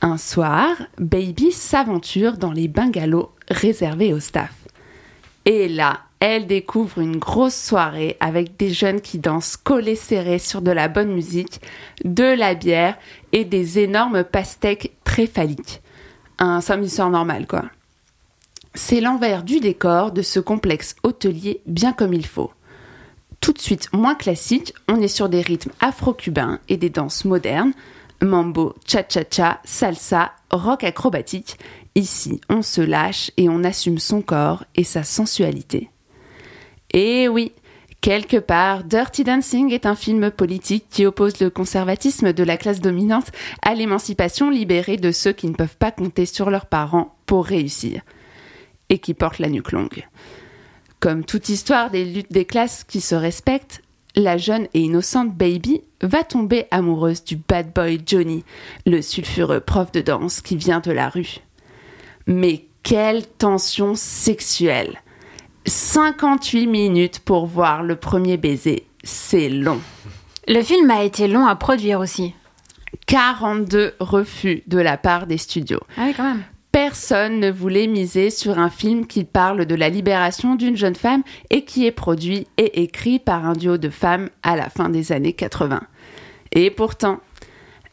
[0.00, 4.52] Un soir, Baby s'aventure dans les bungalows réservés au staff.
[5.44, 10.62] Et là, elle découvre une grosse soirée avec des jeunes qui dansent collés serrés sur
[10.62, 11.60] de la bonne musique,
[12.04, 12.96] de la bière
[13.32, 15.30] et des énormes pastèques très.
[16.38, 17.64] Un samedi normal, quoi.
[18.74, 22.50] C'est l'envers du décor de ce complexe hôtelier bien comme il faut.
[23.42, 27.72] Tout de suite moins classique, on est sur des rythmes afro-cubains et des danses modernes,
[28.22, 31.58] mambo, cha-cha-cha, salsa, rock acrobatique.
[31.96, 35.90] Ici, on se lâche et on assume son corps et sa sensualité.
[36.94, 37.50] Et oui,
[38.00, 42.80] quelque part, Dirty Dancing est un film politique qui oppose le conservatisme de la classe
[42.80, 47.44] dominante à l'émancipation libérée de ceux qui ne peuvent pas compter sur leurs parents pour
[47.44, 48.02] réussir
[48.88, 50.06] et qui portent la nuque longue.
[51.02, 53.82] Comme toute histoire des luttes des classes qui se respectent,
[54.14, 58.44] la jeune et innocente Baby va tomber amoureuse du bad boy Johnny,
[58.86, 61.38] le sulfureux prof de danse qui vient de la rue.
[62.28, 65.02] Mais quelle tension sexuelle
[65.66, 69.80] 58 minutes pour voir le premier baiser, c'est long.
[70.46, 72.32] Le film a été long à produire aussi.
[73.08, 75.80] 42 refus de la part des studios.
[75.96, 76.44] Ah oui, quand même.
[76.72, 81.22] Personne ne voulait miser sur un film qui parle de la libération d'une jeune femme
[81.50, 85.12] et qui est produit et écrit par un duo de femmes à la fin des
[85.12, 85.82] années 80.
[86.52, 87.20] Et pourtant,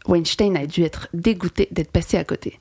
[0.07, 2.57] Weinstein a dû être dégoûté d'être passé à côté.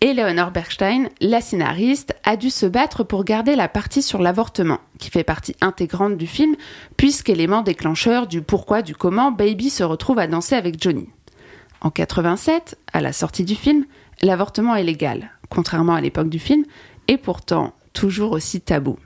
[0.00, 5.10] Eleanor Bergstein, la scénariste, a dû se battre pour garder la partie sur l'avortement, qui
[5.10, 6.56] fait partie intégrante du film,
[6.96, 11.08] puisqu'élément déclencheur du pourquoi du comment Baby se retrouve à danser avec Johnny.
[11.82, 13.84] En 87, à la sortie du film,
[14.22, 16.64] l'avortement est légal, contrairement à l'époque du film,
[17.08, 18.98] et pourtant toujours aussi tabou.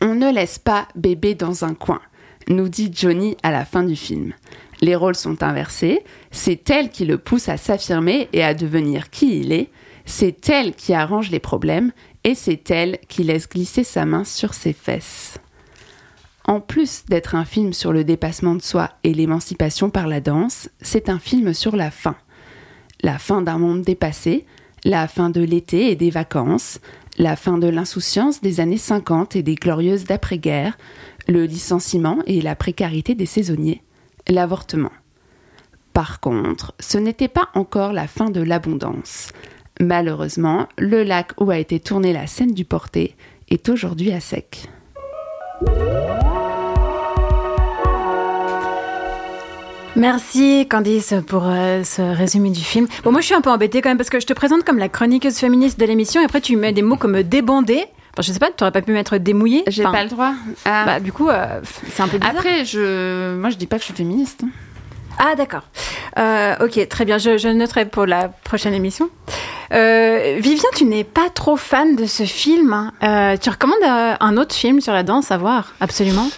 [0.00, 2.00] On ne laisse pas bébé dans un coin,
[2.48, 4.34] nous dit Johnny à la fin du film.
[4.82, 9.40] Les rôles sont inversés, c'est elle qui le pousse à s'affirmer et à devenir qui
[9.40, 9.70] il est,
[10.04, 11.92] c'est elle qui arrange les problèmes,
[12.24, 15.38] et c'est elle qui laisse glisser sa main sur ses fesses.
[16.44, 20.68] En plus d'être un film sur le dépassement de soi et l'émancipation par la danse,
[20.80, 22.16] c'est un film sur la fin
[23.02, 24.46] la fin d'un monde dépassé,
[24.84, 26.80] la fin de l'été et des vacances,
[27.18, 30.76] la fin de l'insouciance des années 50 et des glorieuses d'après-guerre,
[31.28, 33.82] le licenciement et la précarité des saisonniers,
[34.28, 34.92] l'avortement.
[35.92, 39.30] Par contre, ce n'était pas encore la fin de l'abondance.
[39.80, 43.16] Malheureusement, le lac où a été tournée la scène du porté
[43.48, 44.68] est aujourd'hui à sec.
[49.96, 52.86] Merci Candice pour euh, ce résumé du film.
[53.02, 54.78] Bon, moi je suis un peu embêtée quand même parce que je te présente comme
[54.78, 57.84] la chroniqueuse féministe de l'émission et après tu mets des mots comme débandé.
[58.12, 59.64] Enfin, je sais pas, tu aurais pas pu mettre démouillé.
[59.68, 60.32] J'ai pas le droit.
[60.64, 60.84] Ah.
[60.86, 61.60] Bah, du coup, euh,
[61.92, 62.34] c'est un peu bizarre.
[62.36, 64.42] Après, je, moi je dis pas que je suis féministe.
[64.44, 64.48] hein.
[65.18, 65.62] Ah d'accord.
[66.18, 67.16] Euh, ok, très bien.
[67.16, 69.08] Je, je noterai pour la prochaine émission.
[69.72, 72.72] Euh, Vivien, tu n'es pas trop fan de ce film.
[72.74, 72.92] hein.
[73.02, 76.28] Euh, tu recommandes euh, un autre film sur la danse à voir Absolument?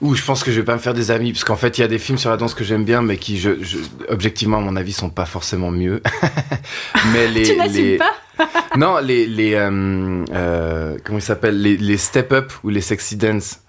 [0.00, 1.80] Ouh, je pense que je vais pas me faire des amis parce qu'en fait, il
[1.80, 4.58] y a des films sur la danse que j'aime bien, mais qui, je, je- objectivement,
[4.58, 6.02] à mon avis, sont pas forcément mieux.
[7.12, 8.12] mais les, tu les- pas
[8.76, 13.16] non, les, les euh, euh, comment ils s'appellent, les, les Step Up ou les Sexy
[13.16, 13.60] Dance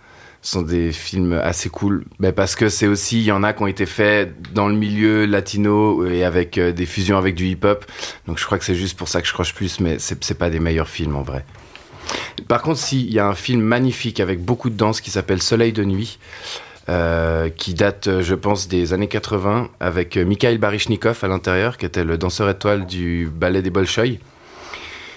[0.44, 3.62] sont des films assez cool, mais parce que c'est aussi, il y en a qui
[3.64, 7.84] ont été faits dans le milieu latino et avec euh, des fusions avec du hip-hop.
[8.28, 10.50] Donc je crois que c'est juste pour ça que je croche plus, mais c'est pas
[10.52, 11.44] des meilleurs films en vrai.
[12.48, 15.42] Par contre, si, il y a un film magnifique avec beaucoup de danse qui s'appelle
[15.42, 16.20] Soleil de nuit,
[16.90, 21.78] euh, qui date, euh, je pense, des années 80, avec euh, Mikhail Baryshnikov à l'intérieur,
[21.78, 24.20] qui était le danseur étoile du ballet des Bolchoï.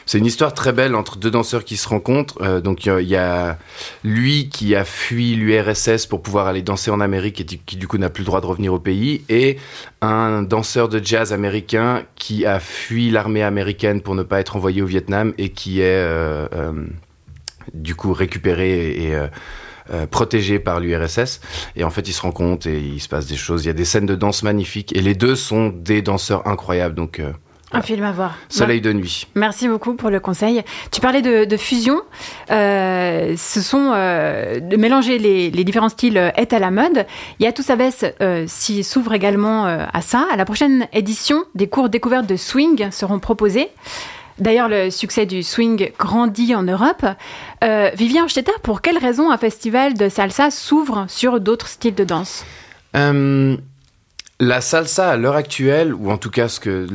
[0.05, 2.61] C'est une histoire très belle entre deux danseurs qui se rencontrent.
[2.61, 3.57] Donc il y a-
[4.03, 7.99] lui qui a fui l'URSS pour pouvoir aller danser en Amérique et qui du coup
[7.99, 9.59] n'a plus le droit de revenir au pays, et
[10.01, 14.83] un danseur de jazz américain qui a fui l'armée américaine pour ne pas être envoyé
[14.83, 16.05] au Vietnam et qui est
[17.75, 19.27] du coup récupéré et, euh,
[19.93, 21.41] euh, protégé par l'URSS.
[21.75, 23.65] Et en fait, ils se rencontrent et il se passe des choses.
[23.65, 26.95] Il y a des scènes de danse magnifiques et les deux sont des danseurs incroyables.
[26.95, 27.33] Donc euh,
[27.73, 28.39] Un film à voir.
[28.49, 29.27] Soleil de nuit.
[29.35, 30.63] Merci beaucoup pour le conseil.
[30.93, 32.01] Tu parlais de, de fusion.
[32.53, 37.05] Euh, ce sont de mélanger les, les différents styles est à la mode.
[37.41, 37.63] Yatou
[38.21, 40.29] euh, s'y s'ouvre également à ça.
[40.33, 43.69] À la prochaine édition, des cours découvertes de swing seront proposés.
[44.43, 47.07] D'ailleurs, le succès du swing grandit en Europe.
[47.63, 48.27] Euh, Vivien
[48.65, 52.45] pour quelle raison un festival de salsa s'ouvre sur d'autres styles de danse?
[52.97, 53.57] Euh,
[54.41, 56.89] la salsa à l'heure actuelle, ou en tout cas ce que,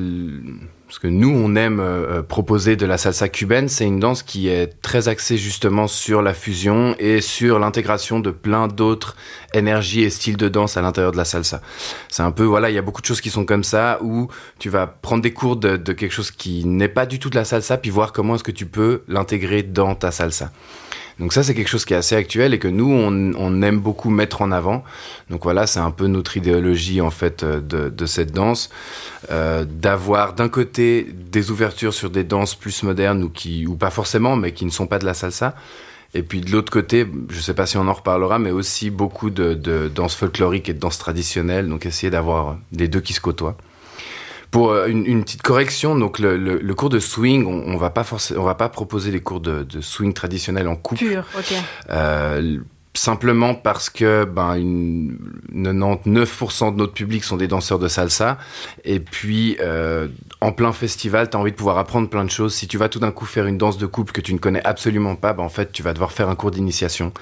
[0.89, 4.47] ce que nous on aime euh, proposer de la salsa cubaine, c'est une danse qui
[4.47, 9.15] est très axée justement sur la fusion et sur l'intégration de plein d'autres
[9.53, 11.61] énergies et styles de danse à l'intérieur de la salsa.
[12.09, 14.29] C'est un peu, voilà, il y a beaucoup de choses qui sont comme ça, où
[14.59, 17.35] tu vas prendre des cours de, de quelque chose qui n'est pas du tout de
[17.35, 20.51] la salsa, puis voir comment est-ce que tu peux l'intégrer dans ta salsa.
[21.19, 23.79] Donc ça, c'est quelque chose qui est assez actuel et que nous, on, on aime
[23.79, 24.83] beaucoup mettre en avant.
[25.29, 28.69] Donc voilà, c'est un peu notre idéologie en fait euh, de, de cette danse,
[29.31, 33.89] euh, d'avoir d'un côté des ouvertures sur des danses plus modernes ou qui ou pas
[33.89, 35.55] forcément, mais qui ne sont pas de la salsa.
[36.13, 39.29] Et puis de l'autre côté, je sais pas si on en reparlera, mais aussi beaucoup
[39.29, 41.67] de, de danse folklorique et de danse traditionnelle.
[41.67, 43.57] Donc essayer d'avoir les deux qui se côtoient.
[44.51, 47.77] Pour euh, une, une, petite correction, donc le, le, le cours de swing, on, on
[47.77, 51.05] va pas forcément, on va pas proposer des cours de, de swing traditionnel en couple.
[51.05, 51.53] Pur, ok.
[51.89, 52.59] Euh,
[52.97, 55.17] simplement parce que ben une
[55.53, 58.37] 99% de notre public sont des danseurs de salsa.
[58.83, 60.07] Et puis euh,
[60.41, 62.53] en plein festival tu as envie de pouvoir apprendre plein de choses.
[62.53, 64.63] Si tu vas tout d'un coup faire une danse de couple que tu ne connais
[64.65, 67.13] absolument pas ben en fait tu vas devoir faire un cours d'initiation.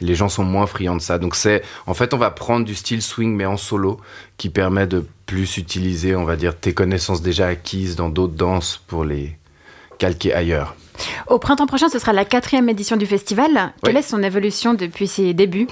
[0.00, 1.18] Les gens sont moins friands de ça.
[1.18, 4.00] Donc c'est en fait on va prendre du style swing mais en solo
[4.36, 8.82] qui permet de plus utiliser on va dire tes connaissances déjà acquises dans d'autres danses
[8.86, 9.36] pour les
[10.02, 10.74] calquer ailleurs
[11.26, 13.50] au printemps prochain, ce sera la quatrième édition du festival.
[13.54, 13.70] Oui.
[13.82, 15.66] Quelle est son évolution depuis ses débuts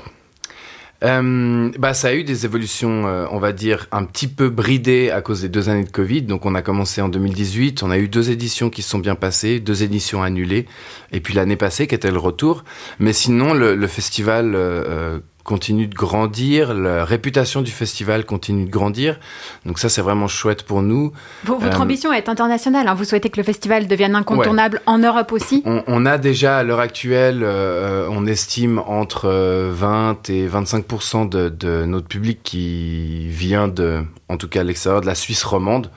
[1.03, 5.11] euh, bah, ça a eu des évolutions, euh, on va dire, un petit peu bridées
[5.11, 6.23] à cause des deux années de Covid.
[6.23, 7.83] Donc, on a commencé en 2018.
[7.83, 10.67] On a eu deux éditions qui se sont bien passées, deux éditions annulées.
[11.13, 12.65] Et puis l'année passée, qui était le retour.
[12.99, 18.71] Mais sinon, le, le festival euh, continue de grandir, la réputation du festival continue de
[18.71, 19.19] grandir.
[19.67, 21.13] Donc ça, c'est vraiment chouette pour nous.
[21.45, 22.89] Votre euh, ambition est internationale.
[22.89, 22.95] Hein.
[22.95, 24.93] Vous souhaitez que le festival devienne incontournable ouais.
[24.93, 25.63] en Europe aussi?
[25.65, 29.29] On, on, a déjà, à l'heure actuelle, euh, on estime entre
[29.71, 35.01] 20 et 25 de, de notre public qui vient de, en tout cas à l'extérieur
[35.01, 35.91] de la Suisse romande.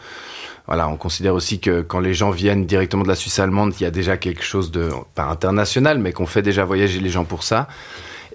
[0.68, 3.84] Voilà, on considère aussi que quand les gens viennent directement de la Suisse allemande, il
[3.84, 7.26] y a déjà quelque chose de, pas international, mais qu'on fait déjà voyager les gens
[7.26, 7.68] pour ça.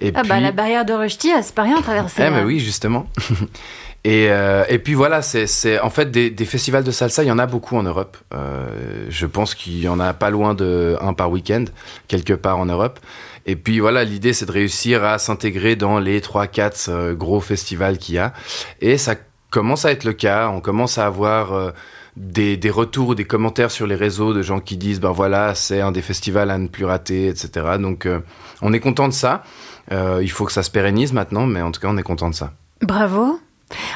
[0.01, 0.29] Et ah puis...
[0.29, 2.23] bah la barrière de Rushdie, c'est pas rien à traverser.
[2.27, 3.07] Eh ben oui, justement.
[4.05, 7.33] et, euh, et puis voilà, c'est en fait des, des, festivals de salsa, il y
[7.33, 8.17] en a beaucoup en Europe.
[8.35, 11.65] Euh, je pense qu'il y en a pas loin de un par week-end,
[12.07, 13.01] quelque part en Europe.
[13.47, 17.99] Et puis voilà, l'idée c'est de réussir à s'intégrer dans les 3-4 euh, gros festivals
[17.99, 18.33] qu'il y a.
[18.81, 19.15] Et ça
[19.51, 21.73] commence à être le cas, on commence à avoir...
[22.17, 25.81] Des, des, retours, des commentaires sur les réseaux de gens qui disent ben voilà c'est
[25.81, 27.77] un des festivals à ne plus rater, etc.
[27.79, 28.19] Donc euh,
[28.61, 29.45] on est content de ça.
[29.93, 32.31] Euh, il faut que ça se pérennise maintenant, mais en tout cas on est content
[32.31, 32.53] de ça.
[32.83, 33.41] Bravo.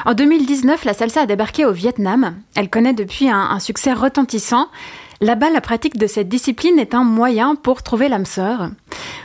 [0.05, 2.35] En 2019, la salsa a débarqué au Vietnam.
[2.55, 4.67] Elle connaît depuis un, un succès retentissant.
[5.23, 8.69] Là-bas, la pratique de cette discipline est un moyen pour trouver l'âme sœur.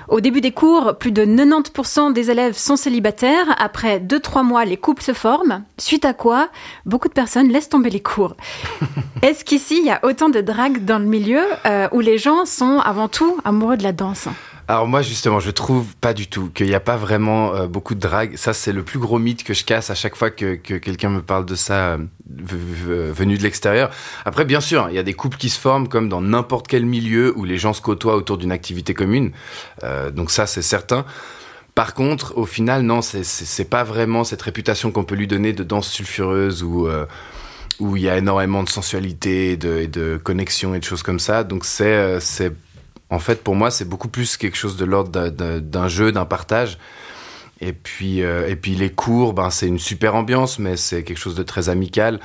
[0.08, 3.56] Au début des cours, plus de 90% des élèves sont célibataires.
[3.58, 5.64] Après 2-3 mois, les couples se forment.
[5.76, 6.50] Suite à quoi,
[6.86, 8.36] beaucoup de personnes laissent tomber les cours.
[9.22, 12.46] Est-ce qu'ici, il y a autant de drague dans le milieu euh, où les gens
[12.46, 14.28] sont avant tout amoureux de la danse?
[14.68, 17.94] Alors moi justement, je trouve pas du tout qu'il n'y a pas vraiment euh, beaucoup
[17.94, 18.36] de drague.
[18.36, 21.08] Ça c'est le plus gros mythe que je casse à chaque fois que, que quelqu'un
[21.08, 21.98] me parle de ça euh,
[22.30, 23.88] venu de l'extérieur.
[24.26, 26.84] Après bien sûr, il y a des couples qui se forment comme dans n'importe quel
[26.84, 29.32] milieu où les gens se côtoient autour d'une activité commune.
[29.84, 31.06] Euh, donc ça c'est certain.
[31.74, 35.62] Par contre, au final, non, c'est pas vraiment cette réputation qu'on peut lui donner de
[35.62, 37.06] danse sulfureuse ou euh,
[37.78, 41.44] où il y a énormément de sensualité, de, de connexion et de choses comme ça.
[41.44, 42.18] Donc c'est
[43.10, 46.78] en fait, pour moi, c'est beaucoup plus quelque chose de l'ordre d'un jeu, d'un partage.
[47.60, 51.18] Et puis, euh, et puis les cours, ben, c'est une super ambiance, mais c'est quelque
[51.18, 52.20] chose de très amical.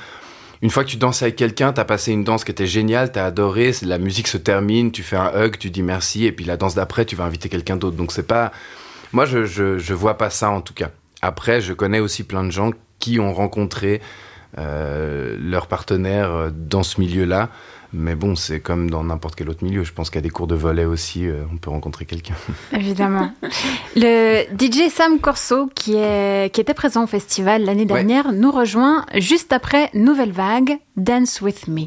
[0.62, 3.26] Une fois que tu danses avec quelqu'un, t'as passé une danse qui était géniale, t'as
[3.26, 6.56] adoré, la musique se termine, tu fais un hug, tu dis merci, et puis la
[6.56, 7.96] danse d'après, tu vas inviter quelqu'un d'autre.
[7.96, 8.52] Donc c'est pas,
[9.12, 10.90] moi je, je vois pas ça en tout cas.
[11.20, 14.00] Après, je connais aussi plein de gens qui ont rencontré
[14.56, 17.50] euh, leur partenaire dans ce milieu-là.
[17.96, 19.84] Mais bon, c'est comme dans n'importe quel autre milieu.
[19.84, 22.34] Je pense qu'à des cours de volet aussi, euh, on peut rencontrer quelqu'un.
[22.72, 23.32] Évidemment.
[23.94, 28.32] Le DJ Sam Corso, qui, est, qui était présent au festival l'année dernière, ouais.
[28.32, 31.86] nous rejoint juste après Nouvelle Vague, Dance With Me.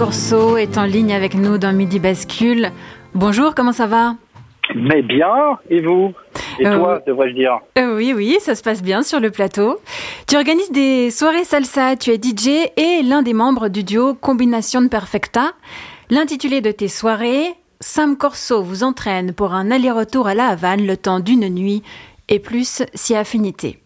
[0.00, 2.70] Corso est en ligne avec nous dans Midi Bascule.
[3.12, 4.14] Bonjour, comment ça va?
[4.74, 6.14] Mais bien, et vous?
[6.58, 7.58] Et euh, toi, devrais-je dire?
[7.76, 9.78] euh, Oui, oui, ça se passe bien sur le plateau.
[10.26, 14.88] Tu organises des soirées salsa, tu es DJ et l'un des membres du duo Combination
[14.88, 15.52] Perfecta.
[16.08, 17.48] L'intitulé de tes soirées,
[17.80, 21.82] Sam Corso vous entraîne pour un aller-retour à la Havane le temps d'une nuit
[22.30, 23.78] et plus si affinité.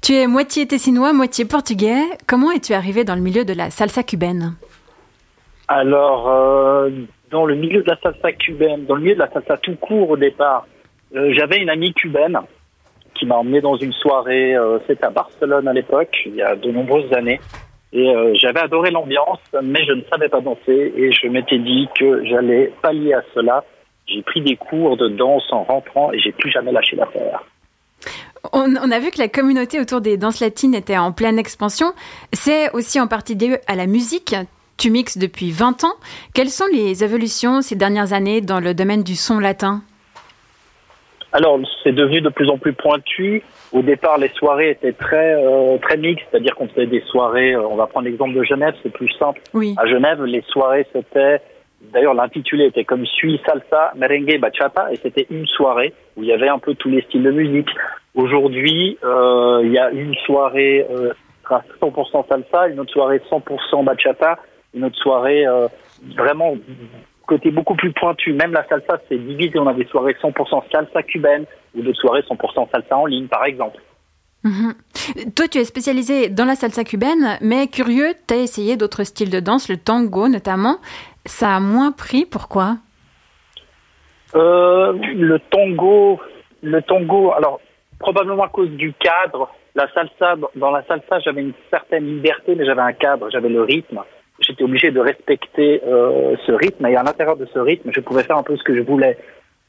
[0.00, 2.00] Tu es moitié tessinois, moitié portugais.
[2.26, 4.54] Comment es-tu arrivé dans le milieu de la salsa cubaine?
[5.74, 6.90] Alors, euh,
[7.30, 10.10] dans le milieu de la salsa cubaine, dans le milieu de la salsa tout court
[10.10, 10.66] au départ,
[11.16, 12.38] euh, j'avais une amie cubaine
[13.14, 16.56] qui m'a emmené dans une soirée, euh, c'était à Barcelone à l'époque, il y a
[16.56, 17.40] de nombreuses années.
[17.94, 22.24] Et j'avais adoré l'ambiance, mais je ne savais pas danser et je m'étais dit que
[22.24, 23.64] j'allais pallier à cela.
[24.06, 27.44] J'ai pris des cours de danse en rentrant et j'ai plus jamais lâché l'affaire.
[28.54, 31.92] On, on, a vu que la communauté autour des danses latines était en pleine expansion.
[32.32, 34.34] C'est aussi en partie dû à la musique.
[34.82, 35.94] Tu mixes depuis 20 ans.
[36.34, 39.82] Quelles sont les évolutions ces dernières années dans le domaine du son latin?
[41.32, 43.44] Alors, c'est devenu de plus en plus pointu.
[43.70, 47.52] Au départ, les soirées étaient très euh, très mixtes, c'est-à-dire qu'on faisait des soirées.
[47.52, 49.40] Euh, on va prendre l'exemple de Genève, c'est plus simple.
[49.54, 49.76] Oui.
[49.78, 51.40] À Genève, les soirées c'était,
[51.92, 56.32] d'ailleurs, l'intitulé était comme suit salsa, merengue, bachata, et c'était une soirée où il y
[56.32, 57.70] avait un peu tous les styles de musique.
[58.16, 61.12] Aujourd'hui, euh, il y a une soirée euh,
[61.80, 64.38] 100% salsa, une autre soirée 100% bachata,
[64.74, 65.68] une autre soirée euh,
[66.16, 66.54] vraiment
[67.26, 68.32] côté beaucoup plus pointu.
[68.32, 69.58] Même la salsa, c'est divisé.
[69.58, 71.44] On a des soirées 100% salsa cubaine
[71.74, 73.80] ou d'autres soirées 100% salsa en ligne, par exemple.
[74.44, 74.74] Mhm.
[75.36, 79.30] Toi, tu es spécialisé dans la salsa cubaine, mais curieux, tu as essayé d'autres styles
[79.30, 80.78] de danse, le tango notamment.
[81.26, 82.76] Ça a moins pris, pourquoi?
[84.34, 86.20] Euh, Le tango,
[86.62, 87.60] le tango, alors
[88.00, 89.48] probablement à cause du cadre.
[89.74, 93.62] La salsa, dans la salsa, j'avais une certaine liberté, mais j'avais un cadre, j'avais le
[93.62, 94.02] rythme
[94.40, 98.22] j'étais obligé de respecter euh, ce rythme et à l'intérieur de ce rythme, je pouvais
[98.22, 99.18] faire un peu ce que je voulais.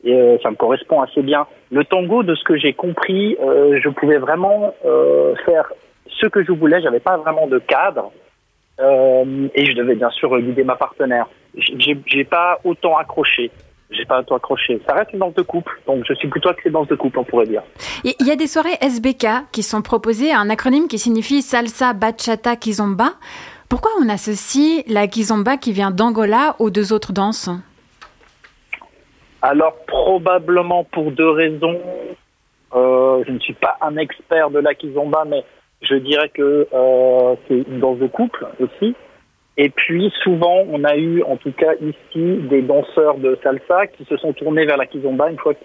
[0.03, 1.47] Et euh, ça me correspond assez bien.
[1.71, 5.71] Le tango, de ce que j'ai compris, euh, je pouvais vraiment euh, faire
[6.07, 6.81] ce que je voulais.
[6.81, 8.11] J'avais pas vraiment de cadre
[8.79, 11.27] euh, et je devais bien sûr guider ma partenaire.
[11.55, 13.51] J'ai pas autant accroché.
[13.91, 14.81] J'ai pas autant accroché.
[14.87, 17.23] Ça reste une danse de couple, donc je suis plutôt axé danse de couple, on
[17.23, 17.61] pourrait dire.
[18.03, 22.55] Il y a des soirées SBK qui sont proposées, un acronyme qui signifie salsa, bachata,
[22.55, 23.13] kizomba.
[23.73, 27.49] Pourquoi on associe la kizomba qui vient d'Angola aux deux autres danses
[29.41, 31.79] Alors probablement pour deux raisons.
[32.75, 35.43] Euh, je ne suis pas un expert de la kizomba, mais
[35.81, 38.93] je dirais que euh, c'est une danse de couple aussi.
[39.57, 44.05] Et puis souvent, on a eu, en tout cas ici, des danseurs de salsa qui
[44.05, 45.55] se sont tournés vers la kizomba une fois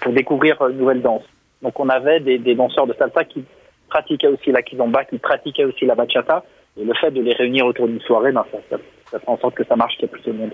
[0.00, 1.24] pour découvrir une nouvelle danse.
[1.60, 3.44] Donc on avait des danseurs de salsa qui
[3.90, 6.42] pratiquaient aussi la kizomba, qui pratiquaient aussi la bachata.
[6.80, 8.76] Et le fait de les réunir autour d'une soirée, ben, ça, ça,
[9.10, 10.50] ça, fait en sorte que ça marche, qu'il y a plus de monde.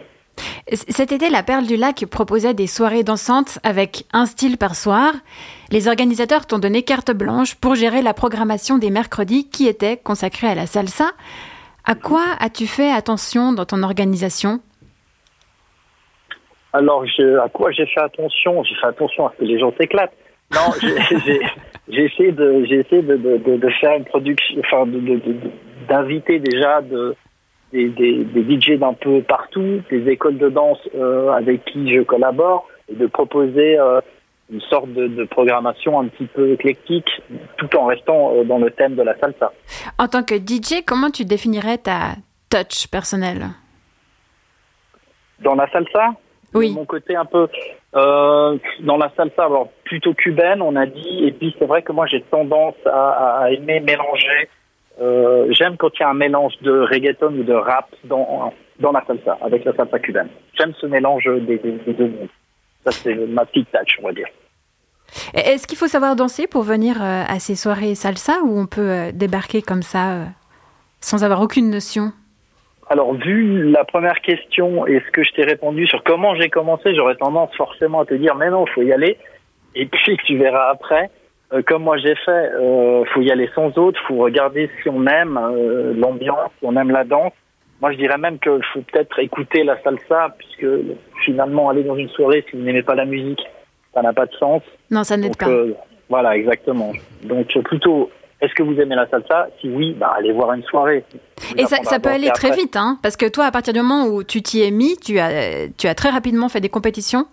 [0.72, 5.12] Cet été, la Perle du Lac proposait des soirées dansantes avec un style par soir.
[5.70, 10.48] Les organisateurs t'ont donné carte blanche pour gérer la programmation des mercredis qui étaient consacrés
[10.48, 11.12] à la salsa.
[11.84, 14.58] À quoi as-tu fait attention dans ton organisation?
[16.72, 18.64] Alors, je, à quoi j'ai fait attention?
[18.64, 20.12] J'ai fait attention à ce que les gens s'éclatent.
[20.52, 20.72] Non,
[21.88, 25.34] j'ai essayé de, essayé de, de, de, de, faire une production, enfin, de, de,
[25.88, 27.16] d'inviter déjà de,
[27.72, 32.02] des, des, des DJ d'un peu partout, des écoles de danse euh, avec qui je
[32.02, 34.00] collabore, et de proposer euh,
[34.50, 37.10] une sorte de, de, programmation un petit peu éclectique,
[37.56, 39.52] tout en restant euh, dans le thème de la salsa.
[39.98, 42.14] En tant que DJ, comment tu définirais ta
[42.50, 43.46] touch personnelle?
[45.40, 46.14] Dans la salsa?
[46.54, 46.72] Oui.
[46.72, 47.48] Mon côté un peu
[47.92, 52.06] dans la salsa, alors plutôt cubaine, on a dit, et puis c'est vrai que moi
[52.06, 54.48] j'ai tendance à, à aimer mélanger
[55.00, 58.92] euh, j'aime quand il y a un mélange de reggaeton ou de rap dans, dans
[58.92, 60.28] la salsa, avec la salsa cubaine.
[60.58, 62.28] J'aime ce mélange des, des, des deux mondes.
[62.84, 64.28] Ça, c'est ma petite touch, on va dire.
[65.34, 68.90] Est-ce qu'il faut savoir danser pour venir euh, à ces soirées salsa ou on peut
[68.90, 70.26] euh, débarquer comme ça
[71.00, 72.12] sans avoir aucune notion?
[72.88, 76.94] Alors, vu la première question et ce que je t'ai répondu sur comment j'ai commencé,
[76.94, 79.18] j'aurais tendance forcément à te dire, mais non, il faut y aller.
[79.74, 81.10] Et puis, tu verras après.
[81.52, 85.06] Euh, comme moi j'ai fait, euh, faut y aller sans autre, faut regarder si on
[85.06, 87.32] aime euh, l'ambiance, si on aime la danse.
[87.80, 90.66] Moi je dirais même qu'il faut peut-être écouter la salsa, puisque
[91.24, 93.42] finalement aller dans une soirée si vous n'aimez pas la musique,
[93.94, 94.62] ça n'a pas de sens.
[94.90, 95.48] Non, ça n'aide pas.
[95.48, 95.72] Euh,
[96.08, 96.92] voilà, exactement.
[97.22, 99.48] Donc plutôt, est-ce que vous aimez la salsa?
[99.60, 101.04] Si oui, bah, allez voir une soirée.
[101.10, 103.80] Vous Et ça, ça peut aller très vite, hein, parce que toi, à partir du
[103.80, 107.26] moment où tu t'y es mis, tu as, tu as très rapidement fait des compétitions?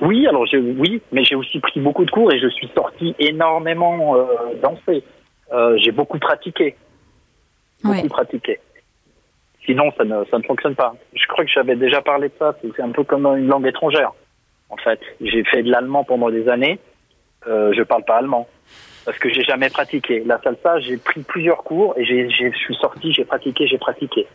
[0.00, 3.14] Oui, alors j'ai, oui, mais j'ai aussi pris beaucoup de cours et je suis sorti
[3.18, 4.24] énormément euh,
[4.62, 5.04] danser.
[5.52, 6.76] Euh, j'ai beaucoup pratiqué,
[7.82, 8.08] beaucoup Ouais.
[8.08, 8.58] pratiqué.
[9.64, 10.94] Sinon, ça ne, ça ne fonctionne pas.
[11.14, 12.54] Je crois que j'avais déjà parlé de ça.
[12.76, 14.12] C'est un peu comme une langue étrangère.
[14.68, 16.78] En fait, j'ai fait de l'allemand pendant des années.
[17.46, 18.48] Euh, je parle pas allemand
[19.04, 20.22] parce que j'ai jamais pratiqué.
[20.26, 23.78] La salsa, j'ai pris plusieurs cours et j'ai, j'ai- je suis sorti, j'ai pratiqué, j'ai
[23.78, 24.26] pratiqué.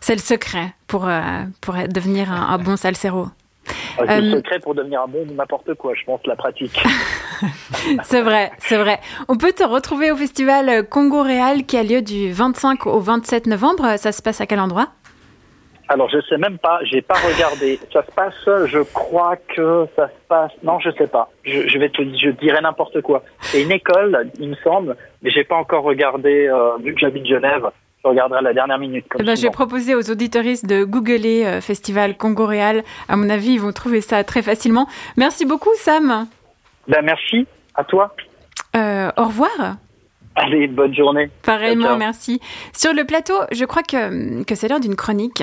[0.00, 3.26] C'est le secret pour, euh, pour devenir un, un bon salsero.
[3.98, 5.94] C'est le Euh, secret pour devenir un bon ou n'importe quoi.
[5.94, 6.82] Je pense la pratique.
[8.02, 8.98] C'est vrai, c'est vrai.
[9.28, 13.46] On peut te retrouver au festival Congo Réal qui a lieu du 25 au 27
[13.46, 13.96] novembre.
[13.98, 14.88] Ça se passe à quel endroit?
[15.88, 17.78] Alors je sais même pas, j'ai pas regardé.
[17.92, 18.34] Ça se passe,
[18.66, 20.50] je crois que ça se passe.
[20.64, 21.30] Non, je sais pas.
[21.44, 23.22] Je, je vais te, je dirais n'importe quoi.
[23.40, 26.48] C'est une école, il me semble, mais j'ai pas encore regardé.
[26.48, 27.68] euh, vu que j'habite Genève,
[28.12, 29.04] la dernière minute.
[29.08, 32.82] Comme Eh ben, je vais proposer aux auditoristes de googler euh, Festival Congo Réal.
[33.08, 34.86] À mon avis, ils vont trouver ça très facilement.
[35.16, 36.26] Merci beaucoup, Sam.
[36.88, 38.14] Ben merci à toi.
[38.76, 39.76] Euh, au revoir.
[40.34, 41.30] Allez, bonne journée.
[41.42, 41.96] Pareillement, ciao.
[41.96, 42.40] merci.
[42.72, 45.42] Sur le plateau, je crois que, que c'est l'heure d'une chronique.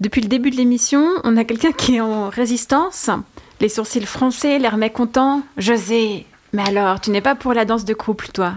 [0.00, 3.10] Depuis le début de l'émission, on a quelqu'un qui est en résistance,
[3.60, 5.42] les sourcils froncés, l'air mécontent.
[5.56, 8.54] José, mais alors, tu n'es pas pour la danse de couple, toi?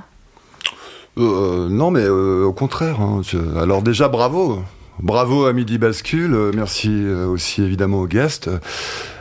[1.18, 3.01] Euh, non, mais euh, au contraire.
[3.01, 3.22] hein,
[3.59, 4.62] Alors déjà, bravo.
[4.99, 6.34] Bravo à Midi Bascule.
[6.34, 8.49] euh, Merci euh, aussi évidemment aux guests.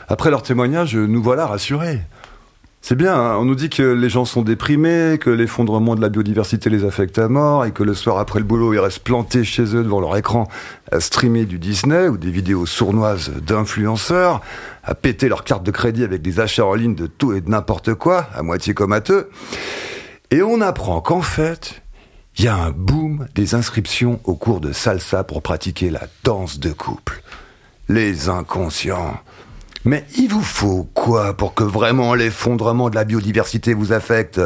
[0.09, 2.01] Après leur témoignage, euh, nous voilà rassurés.
[2.83, 6.09] C'est bien, hein, on nous dit que les gens sont déprimés, que l'effondrement de la
[6.09, 9.45] biodiversité les affecte à mort et que le soir après le boulot, ils restent plantés
[9.45, 10.49] chez eux devant leur écran
[10.91, 14.41] à streamer du Disney ou des vidéos sournoises d'influenceurs,
[14.83, 17.51] à péter leur carte de crédit avec des achats en ligne de tout et de
[17.51, 19.29] n'importe quoi, à moitié comateux.
[20.33, 21.83] Et on apprend qu'en fait,
[22.39, 26.61] il y a un boom des inscriptions au cours de salsa pour pratiquer la danse
[26.61, 27.23] de couple.
[27.89, 29.19] Les inconscients.
[29.85, 34.41] Mais il vous faut quoi pour que vraiment l'effondrement de la biodiversité vous affecte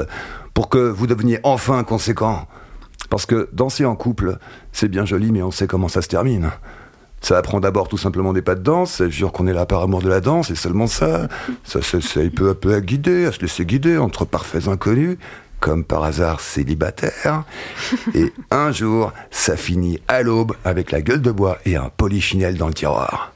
[0.54, 2.48] Pour que vous deveniez enfin conséquent?
[3.10, 4.38] Parce que danser en couple,
[4.72, 6.50] c'est bien joli, mais on sait comment ça se termine.
[7.20, 9.82] Ça apprend d'abord tout simplement des pas de danse, ça jure qu'on est là par
[9.82, 11.28] amour de la danse, et seulement ça.
[11.64, 15.16] Ça s'essaye peu à peu à guider, à se laisser guider entre parfaits inconnus,
[15.60, 17.44] comme par hasard célibataires.
[18.14, 22.56] Et un jour, ça finit à l'aube avec la gueule de bois et un polichinelle
[22.56, 23.32] dans le tiroir.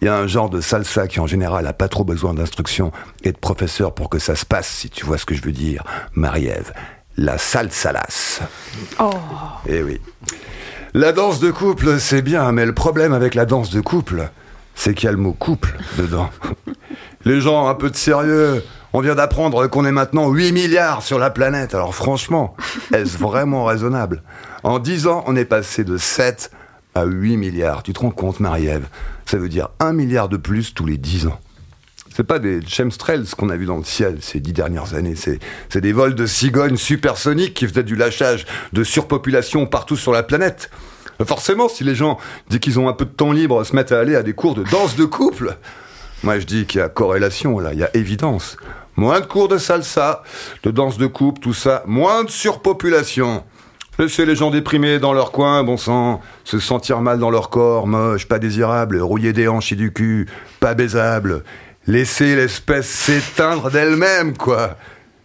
[0.00, 2.90] Il y a un genre de salsa qui en général a pas trop besoin d'instruction
[3.22, 5.52] et de professeur pour que ça se passe, si tu vois ce que je veux
[5.52, 6.72] dire, Marie-Ève.
[7.16, 8.40] La salsalas.
[8.98, 9.10] Oh.
[9.68, 10.00] Eh oui.
[10.94, 14.28] La danse de couple, c'est bien, mais le problème avec la danse de couple,
[14.74, 16.30] c'est qu'il y a le mot couple dedans.
[17.24, 18.64] Les gens, un peu de sérieux.
[18.94, 21.74] On vient d'apprendre qu'on est maintenant 8 milliards sur la planète.
[21.74, 22.54] Alors franchement,
[22.92, 24.22] est-ce vraiment raisonnable?
[24.64, 26.50] En 10 ans, on est passé de 7
[26.94, 27.82] à 8 milliards.
[27.82, 28.86] Tu te rends compte, Marie-Ève?
[29.24, 31.40] Ça veut dire 1 milliard de plus tous les 10 ans.
[32.14, 35.14] C'est pas des chemtrails qu'on a vu dans le ciel ces dix dernières années.
[35.16, 40.22] C'est, des vols de cigognes supersoniques qui faisaient du lâchage de surpopulation partout sur la
[40.22, 40.70] planète.
[41.24, 42.18] Forcément, si les gens,
[42.50, 44.54] dès qu'ils ont un peu de temps libre, se mettent à aller à des cours
[44.54, 45.56] de danse de couple,
[46.22, 48.58] moi je dis qu'il y a corrélation là, il y a évidence.
[48.96, 50.22] Moins de cours de salsa,
[50.62, 53.42] de danse de couple, tout ça, moins de surpopulation.
[53.98, 57.86] Laisser les gens déprimés dans leur coin, bon sang, se sentir mal dans leur corps,
[57.86, 60.28] moche, pas désirable, rouiller des hanches et du cul,
[60.60, 61.44] pas baisable.
[61.86, 64.76] Laisser l'espèce s'éteindre d'elle-même, quoi.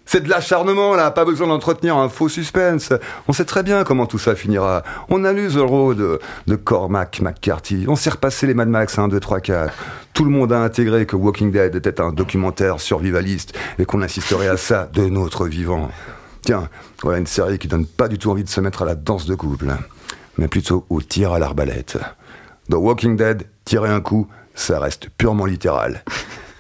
[0.06, 2.94] C'est de l'acharnement, là, pas besoin d'entretenir un faux suspense.
[3.28, 4.84] On sait très bien comment tout ça finira.
[5.10, 7.86] On a lu The Road de Cormac McCarthy.
[7.90, 9.74] On s'est repassé les Mad Max 1, 2, 3, 4.
[10.18, 14.48] Tout le monde a intégré que Walking Dead était un documentaire survivaliste et qu'on assisterait
[14.48, 15.92] à ça de notre vivant.
[16.42, 16.70] Tiens,
[17.04, 19.28] voilà une série qui donne pas du tout envie de se mettre à la danse
[19.28, 19.68] de couple,
[20.40, 22.00] mais plutôt au tir à l'arbalète.
[22.68, 26.04] Dans Walking Dead, tirer un coup, ça reste purement littéral.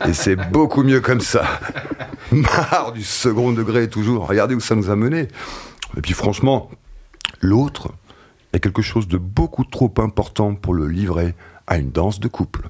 [0.08, 1.44] Et c'est beaucoup mieux comme ça.
[2.32, 4.28] Marre du second degré toujours.
[4.28, 5.30] Regardez où ça nous a mené.
[5.98, 6.70] Et puis franchement,
[7.42, 7.92] l'autre
[8.54, 11.34] est quelque chose de beaucoup trop important pour le livrer
[11.66, 12.70] à une danse de couple.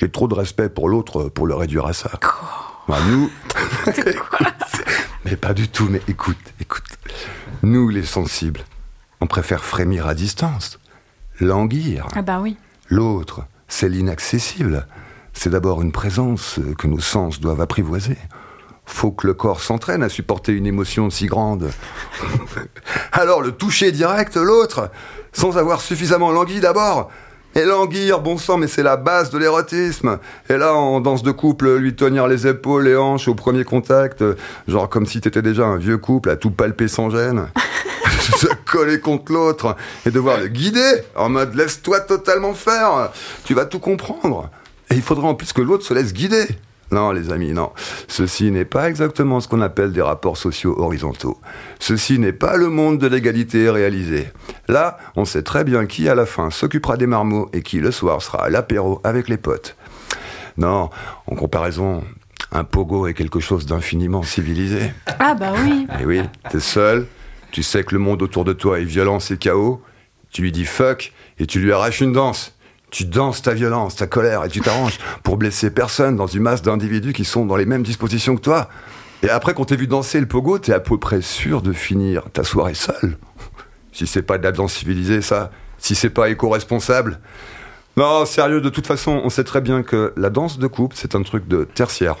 [0.00, 2.10] J'ai trop de respect pour l'autre pour le réduire à ça.
[2.88, 3.30] Bah, nous.
[5.24, 6.82] mais pas du tout, mais écoute, écoute.
[7.62, 8.64] Nous, les sensibles,
[9.20, 10.78] on préfère frémir à distance,
[11.40, 12.06] languir.
[12.14, 12.56] Ah bah oui.
[12.90, 14.86] L'autre, c'est l'inaccessible.
[15.32, 18.18] C'est d'abord une présence que nos sens doivent apprivoiser.
[18.86, 21.70] Faut que le corps s'entraîne à supporter une émotion si grande.
[23.12, 24.90] Alors le toucher direct, l'autre,
[25.32, 27.10] sans avoir suffisamment langui d'abord.
[27.56, 30.18] Et languir, bon sang, mais c'est la base de l'érotisme.
[30.48, 34.24] Et là, en danse de couple, lui tenir les épaules, les hanches au premier contact,
[34.66, 37.46] genre comme si t'étais déjà un vieux couple à tout palper sans gêne.
[38.20, 39.76] Se coller contre l'autre
[40.06, 43.10] et devoir le guider en mode laisse-toi totalement faire,
[43.44, 44.50] tu vas tout comprendre.
[44.90, 46.46] Et il faudra en plus que l'autre se laisse guider.
[46.94, 47.72] Non, les amis, non.
[48.06, 51.40] Ceci n'est pas exactement ce qu'on appelle des rapports sociaux horizontaux.
[51.80, 54.28] Ceci n'est pas le monde de l'égalité réalisé.
[54.68, 57.90] Là, on sait très bien qui à la fin s'occupera des marmots et qui le
[57.90, 59.76] soir sera à l'apéro avec les potes.
[60.56, 60.88] Non,
[61.26, 62.04] en comparaison,
[62.52, 64.92] un pogo est quelque chose d'infiniment civilisé.
[65.18, 65.88] Ah bah oui.
[66.00, 67.08] Et oui, t'es seul,
[67.50, 69.82] tu sais que le monde autour de toi est violence et chaos,
[70.30, 72.54] tu lui dis fuck et tu lui arraches une danse.
[72.94, 76.62] Tu danses ta violence, ta colère et tu t'arranges pour blesser personne dans une masse
[76.62, 78.68] d'individus qui sont dans les mêmes dispositions que toi.
[79.24, 82.22] Et après qu'on t'ait vu danser le pogo, t'es à peu près sûr de finir
[82.32, 83.18] ta soirée seule.
[83.90, 87.18] Si c'est pas de la danse civilisée, ça, si c'est pas éco-responsable.
[87.96, 91.16] Non, sérieux, de toute façon, on sait très bien que la danse de couple, c'est
[91.16, 92.18] un truc de tertiaire.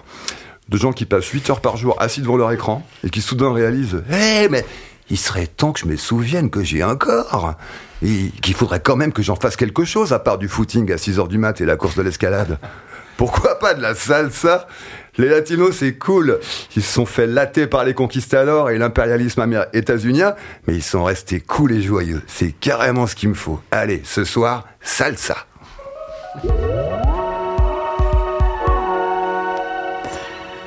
[0.70, 3.52] De gens qui passent 8 heures par jour assis devant leur écran et qui soudain
[3.52, 4.64] réalisent Hé, mais
[5.10, 7.54] il serait temps que je me souvienne que j'ai un corps
[8.02, 10.98] et qu'il faudrait quand même que j'en fasse quelque chose à part du footing à
[10.98, 12.58] 6 heures du mat et la course de l'escalade.
[13.16, 14.66] Pourquoi pas de la salsa?
[15.16, 16.40] Les latinos, c'est cool.
[16.74, 20.34] Ils se sont fait latter par les conquistadors et l'impérialisme états-unien,
[20.66, 22.22] mais ils sont restés cool et joyeux.
[22.26, 23.60] C'est carrément ce qu'il me faut.
[23.70, 25.36] Allez, ce soir, salsa.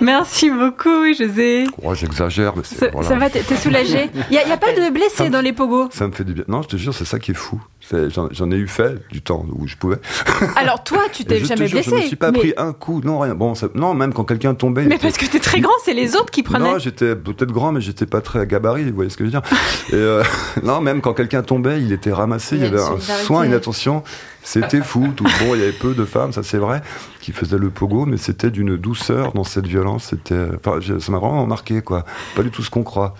[0.08, 1.66] Merci beaucoup, José.
[1.84, 2.76] Oh, j'exagère, mais c'est.
[2.76, 3.10] Ça, voilà.
[3.10, 6.14] ça va, t'es soulagé Il n'y a pas de blessés dans les pogos Ça me
[6.14, 6.46] fait du bien.
[6.48, 7.62] Non, je te jure, c'est ça qui est fou.
[7.92, 9.98] J'en ai eu fait du temps où je pouvais.
[10.58, 11.90] Alors toi, tu t'es jamais jure, blessé.
[11.92, 13.34] Je me suis pas mais, pris un coup, non, rien.
[13.34, 14.86] Bon, ça- non, même quand quelqu'un tombait.
[14.86, 16.66] mais parce que t'es très grand, c'est les autres qui prenaient.
[16.66, 19.40] Non, j'étais peut-être grand, mais j'étais pas très gabarit, vous voyez ce que je veux
[19.40, 19.50] dire.
[19.90, 20.24] Et euh,
[20.64, 24.04] non, même quand quelqu'un tombait, il était ramassé, il y avait un soin, une attention.
[24.44, 25.10] C'était fou.
[25.14, 26.82] Tout bon, il y avait peu de femmes, ça c'est vrai,
[27.20, 30.06] qui faisaient le pogo, mais c'était d'une douceur dans cette violence.
[30.12, 32.06] C'était, enfin, ça m'a vraiment marqué, quoi.
[32.34, 33.14] Pas du tout ce qu'on croit.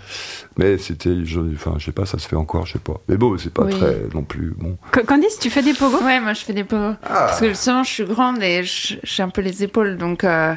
[0.58, 3.00] Mais c'était, je, enfin, je sais pas, ça se fait encore, je sais pas.
[3.08, 3.72] Mais bon, c'est pas Oui.
[3.78, 4.76] très non plus bon.
[4.92, 6.02] Ca- Candice, tu fais des pogos?
[6.02, 6.94] Ouais, moi je fais des pogos.
[7.04, 7.26] Ah.
[7.26, 10.54] Parce que justement, je suis grande et j'ai un peu les épaules, donc euh,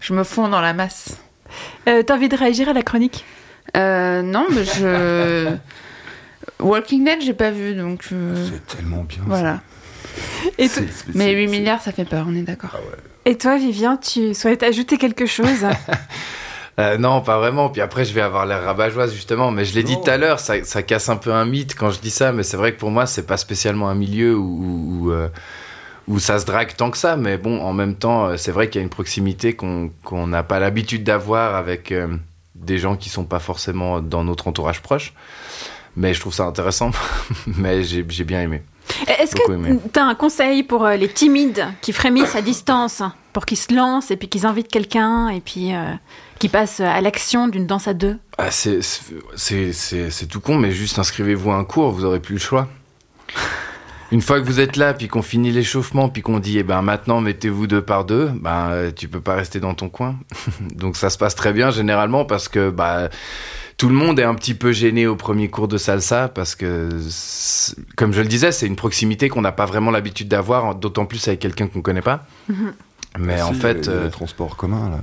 [0.00, 1.16] je me fonds dans la masse.
[1.88, 3.24] Euh, T'as envie de réagir à la chronique?
[3.76, 5.48] Euh, non, mais je.
[6.60, 8.06] Walking Dead, j'ai pas vu, donc.
[8.12, 9.22] euh, C'est tellement bien.
[9.26, 9.60] Voilà.
[10.58, 10.68] Et,
[11.14, 12.76] Mais 8 milliards, ça fait peur, on est d'accord.
[13.24, 15.64] et toi, Vivien, tu souhaites ajouter quelque chose?
[16.80, 17.68] Euh, non, pas vraiment.
[17.68, 19.50] Puis après, je vais avoir l'air rabat-joie, justement.
[19.50, 21.90] Mais je l'ai dit tout à l'heure, ça, ça casse un peu un mythe quand
[21.90, 22.32] je dis ça.
[22.32, 25.28] Mais c'est vrai que pour moi, c'est pas spécialement un milieu où, où, euh,
[26.08, 27.16] où ça se drague tant que ça.
[27.16, 30.26] Mais bon, en même temps, euh, c'est vrai qu'il y a une proximité qu'on qu'on
[30.26, 32.08] n'a pas l'habitude d'avoir avec euh,
[32.54, 35.14] des gens qui sont pas forcément dans notre entourage proche.
[35.96, 36.90] Mais je trouve ça intéressant.
[37.46, 38.62] mais j'ai bien aimé.
[39.06, 43.02] Est-ce que tu as un conseil pour les timides qui frémissent à distance,
[43.32, 45.92] pour qu'ils se lancent et puis qu'ils invitent quelqu'un et puis euh,
[46.38, 48.80] qu'ils passent à l'action d'une danse à deux Ah, c'est-
[49.36, 52.40] c'est c'est- c'est tout con, mais juste inscrivez-vous à un cours, vous aurez plus le
[52.40, 52.68] choix.
[54.12, 56.82] Une fois que vous êtes là, puis qu'on finit l'échauffement, puis qu'on dit, eh ben
[56.82, 60.16] maintenant mettez-vous deux par deux, ben tu peux pas rester dans ton coin.
[60.76, 63.08] Donc ça se passe très bien généralement parce que bah
[63.76, 66.90] tout le monde est un petit peu gêné au premier cours de salsa parce que,
[67.96, 71.26] comme je le disais, c'est une proximité qu'on n'a pas vraiment l'habitude d'avoir, d'autant plus
[71.26, 72.24] avec quelqu'un qu'on connaît pas.
[73.18, 74.98] Mais en Si, fait, euh, les transports communs là.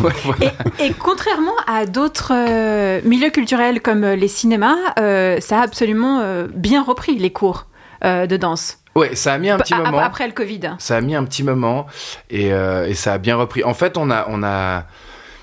[0.06, 0.52] ouais, voilà.
[0.80, 6.20] Et contrairement à d'autres euh, milieux culturels comme euh, les cinémas, euh, ça a absolument
[6.20, 7.66] euh, bien repris les cours
[8.04, 8.78] euh, de danse.
[8.96, 9.98] ouais, ça a mis un petit moment.
[9.98, 10.60] Après le Covid.
[10.78, 11.86] Ça a mis un petit moment
[12.28, 13.64] et, euh, et ça a bien repris.
[13.64, 14.84] En fait, on a, on a,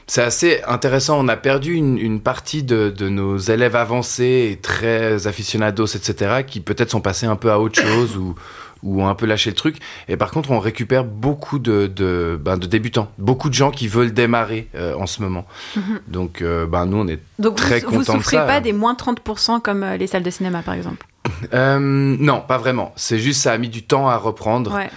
[0.06, 1.18] c'est assez intéressant.
[1.20, 6.44] On a perdu une, une partie de, de nos élèves avancés et très aficionados, etc.,
[6.46, 8.36] qui peut-être sont passés un peu à autre chose ou,
[8.84, 9.78] ou ont un peu lâché le truc.
[10.08, 13.88] Et par contre, on récupère beaucoup de, de, ben, de débutants, beaucoup de gens qui
[13.88, 15.46] veulent démarrer euh, en ce moment.
[15.76, 16.00] Mhm.
[16.08, 18.44] Donc, euh, ben, nous, on est Donc très vous, vous contents de souffrez ça.
[18.46, 21.06] pas des moins 30% comme euh, les salles de cinéma par exemple?
[21.54, 22.94] Euh, non, pas vraiment.
[22.96, 24.74] C'est juste ça a mis du temps à reprendre.
[24.76, 24.90] Ouais.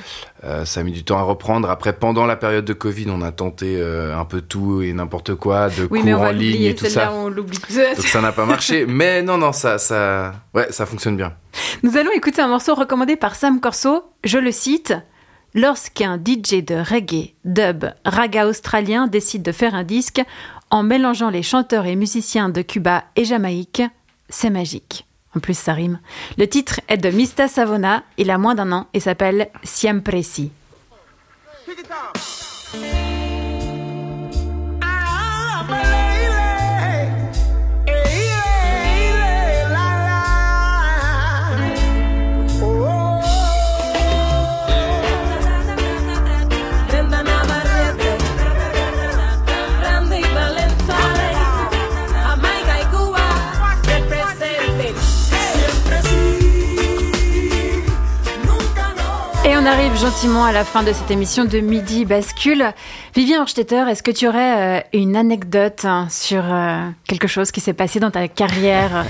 [0.44, 1.70] Euh, ça a mis du temps à reprendre.
[1.70, 5.34] Après, pendant la période de Covid, on a tenté euh, un peu tout et n'importe
[5.34, 7.12] quoi, de Oui, cours mais on va en ligne et tout ça.
[7.12, 7.58] on l'oublie.
[7.70, 8.84] Donc ça n'a pas marché.
[8.88, 11.32] Mais non, non, ça, ça, ouais, ça fonctionne bien.
[11.82, 14.04] Nous allons écouter un morceau recommandé par Sam Corso.
[14.22, 14.94] Je le cite.
[15.56, 20.20] Lorsqu'un DJ de reggae, dub, raga australien décide de faire un disque
[20.70, 23.82] en mélangeant les chanteurs et musiciens de Cuba et Jamaïque,
[24.28, 25.06] c'est magique.
[25.36, 26.00] En plus, ça rime.
[26.38, 30.50] Le titre est de Mista Savona, il a moins d'un an et s'appelle Siempre Si.
[59.64, 62.66] On arrive gentiment à la fin de cette émission de Midi Bascule.
[63.14, 67.62] Vivien Horstetter, est-ce que tu aurais euh, une anecdote hein, sur euh, quelque chose qui
[67.62, 69.06] s'est passé dans ta carrière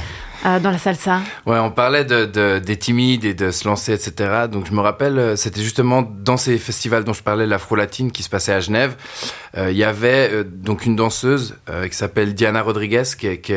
[0.46, 1.22] euh, dans la salsa?
[1.44, 4.46] Ouais, on parlait de, de- des timides et de se lancer, etc.
[4.48, 8.30] Donc je me rappelle, c'était justement dans ces festivals dont je parlais, l'Afro-Latine, qui se
[8.30, 8.94] passait à Genève.
[9.56, 11.56] Il y avait donc une danseuse
[11.90, 13.50] qui s'appelle Diana Rodriguez, qui est,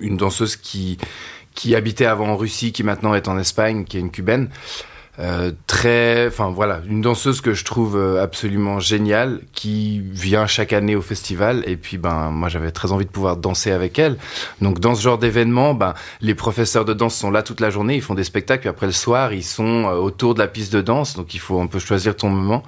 [0.00, 0.98] une danseuse qui
[1.76, 4.48] habitait avant en Russie, qui maintenant est en Espagne, qui est une cubaine.
[5.20, 10.72] Euh, très, enfin voilà, une danseuse que je trouve euh, absolument géniale, qui vient chaque
[10.72, 11.64] année au festival.
[11.66, 14.16] Et puis, ben, moi, j'avais très envie de pouvoir danser avec elle.
[14.60, 17.96] Donc, dans ce genre d'événement, ben, les professeurs de danse sont là toute la journée,
[17.96, 18.60] ils font des spectacles.
[18.60, 21.16] Puis après le soir, ils sont euh, autour de la piste de danse.
[21.16, 22.62] Donc, il faut un peu choisir ton moment.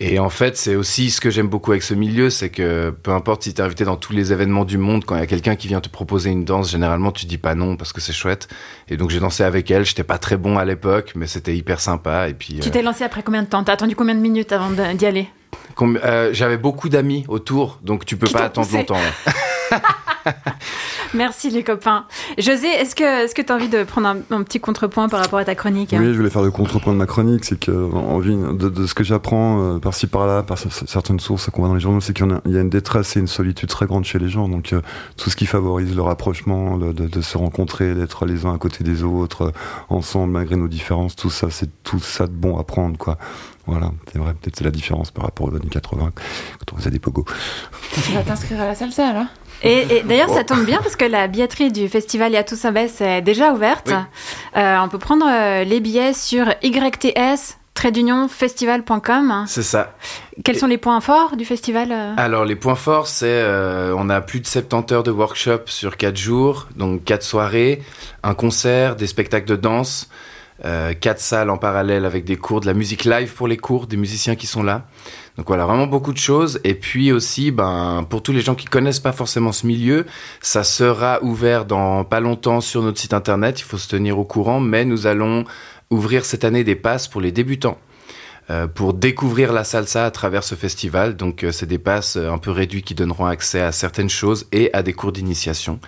[0.00, 3.10] Et en fait, c'est aussi ce que j'aime beaucoup avec ce milieu, c'est que peu
[3.10, 5.56] importe si t'es invité dans tous les événements du monde, quand il y a quelqu'un
[5.56, 8.46] qui vient te proposer une danse, généralement tu dis pas non parce que c'est chouette.
[8.88, 9.84] Et donc j'ai dansé avec elle.
[9.84, 12.28] J'étais pas très bon à l'époque, mais c'était hyper sympa.
[12.28, 13.64] Et puis Tu euh, t'es lancé après combien de temps?
[13.64, 15.28] T'as attendu combien de minutes avant d'y aller?
[15.80, 18.78] Euh, j'avais beaucoup d'amis autour, donc tu peux Qui pas attendre poussé?
[18.78, 19.00] longtemps.
[21.14, 22.04] Merci les copains.
[22.36, 25.38] José, est-ce que est-ce que t'as envie de prendre un, un petit contrepoint par rapport
[25.38, 28.18] à ta chronique Oui, je voulais faire le contrepoint de ma chronique, c'est que en
[28.18, 31.74] vie, de, de ce que j'apprends euh, par-ci par-là, par certaines sources qu'on voit dans
[31.74, 33.86] les journaux, c'est qu'il y, a- il y a une détresse et une solitude très
[33.86, 34.48] grande chez les gens.
[34.48, 34.82] Donc euh,
[35.16, 38.58] tout ce qui favorise le rapprochement, le- de, de se rencontrer, d'être les uns à
[38.58, 39.50] côté des autres, euh,
[39.88, 43.16] ensemble malgré nos différences, tout ça, c'est tout ça de bon à prendre, quoi.
[43.66, 46.12] Voilà, c'est vrai, peut-être c'est la différence par rapport aux années 80,
[46.58, 47.26] quand on faisait des pogos.
[48.02, 49.26] Tu vas t'inscrire à la salsa alors?
[49.62, 53.22] Et, et d'ailleurs, ça tombe bien parce que la billetterie du festival Yatou Sabes est
[53.22, 53.90] déjà ouverte.
[54.56, 57.58] Euh, on peut prendre euh, les billets sur YTS
[58.28, 59.44] festival.com.
[59.46, 59.94] C'est ça.
[60.44, 64.10] Quels sont les points forts du festival euh Alors les points forts, c'est euh, on
[64.10, 67.82] a plus de 70 heures de workshop sur 4 jours, donc 4 soirées,
[68.22, 70.08] un concert, des spectacles de danse,
[70.64, 73.86] euh, 4 salles en parallèle avec des cours, de la musique live pour les cours,
[73.86, 74.86] des musiciens qui sont là.
[75.36, 76.60] Donc voilà, vraiment beaucoup de choses.
[76.64, 80.04] Et puis aussi, ben, pour tous les gens qui connaissent pas forcément ce milieu,
[80.40, 83.60] ça sera ouvert dans pas longtemps sur notre site internet.
[83.60, 85.44] Il faut se tenir au courant, mais nous allons
[85.90, 87.78] ouvrir cette année des passes pour les débutants.
[88.50, 91.16] Euh, pour découvrir la salsa à travers ce festival.
[91.16, 94.46] Donc, euh, c'est des passes euh, un peu réduits qui donneront accès à certaines choses
[94.52, 95.80] et à des cours d'initiation.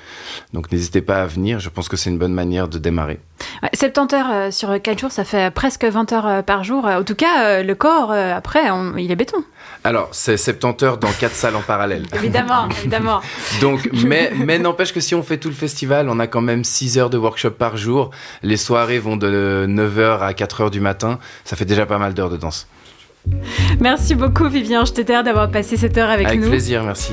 [0.53, 1.59] Donc, n'hésitez pas à venir.
[1.59, 3.19] Je pense que c'est une bonne manière de démarrer.
[3.63, 6.85] Ouais, 70 heures sur 4 jours, ça fait presque 20 heures par jour.
[6.85, 8.65] En tout cas, le corps, après,
[8.99, 9.43] il est béton.
[9.83, 12.05] Alors, c'est 70 heures dans quatre salles en parallèle.
[12.15, 13.21] Évidemment, évidemment.
[13.61, 16.65] Donc, mais, mais n'empêche que si on fait tout le festival, on a quand même
[16.65, 18.11] 6 heures de workshop par jour.
[18.43, 21.19] Les soirées vont de 9h à 4h du matin.
[21.45, 22.67] Ça fait déjà pas mal d'heures de danse.
[23.81, 26.49] Merci beaucoup, Vivien Stetter, d'avoir passé cette heure avec, Avec nous.
[26.49, 27.13] plaisir, merci.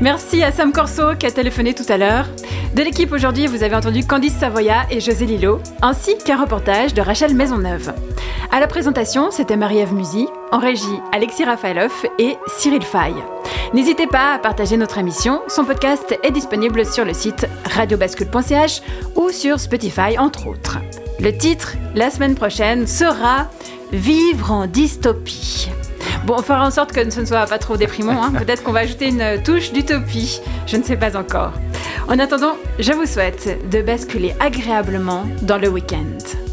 [0.00, 2.26] Merci à Sam Corso qui a téléphoné tout à l'heure.
[2.74, 7.00] De l'équipe aujourd'hui, vous avez entendu Candice Savoya et José Lillo, ainsi qu'un reportage de
[7.00, 7.92] Rachel Maisonneuve.
[8.50, 13.12] À la présentation, c'était Marie-Ève Musy, en régie Alexis Rafaeloff et Cyril Fay.
[13.74, 15.42] N'hésitez pas à partager notre émission.
[15.48, 18.80] Son podcast est disponible sur le site radiobascule.ch
[19.16, 20.78] ou sur Spotify, entre autres.
[21.20, 23.50] Le titre, la semaine prochaine, sera
[23.92, 25.68] Vivre en dystopie.
[26.26, 28.22] Bon, on fera en sorte que ce ne soit pas trop déprimant.
[28.22, 28.32] hein.
[28.38, 30.40] Peut-être qu'on va ajouter une touche d'utopie.
[30.66, 31.52] Je ne sais pas encore.
[32.08, 36.47] En attendant, je vous souhaite de basculer agréablement dans le week-end.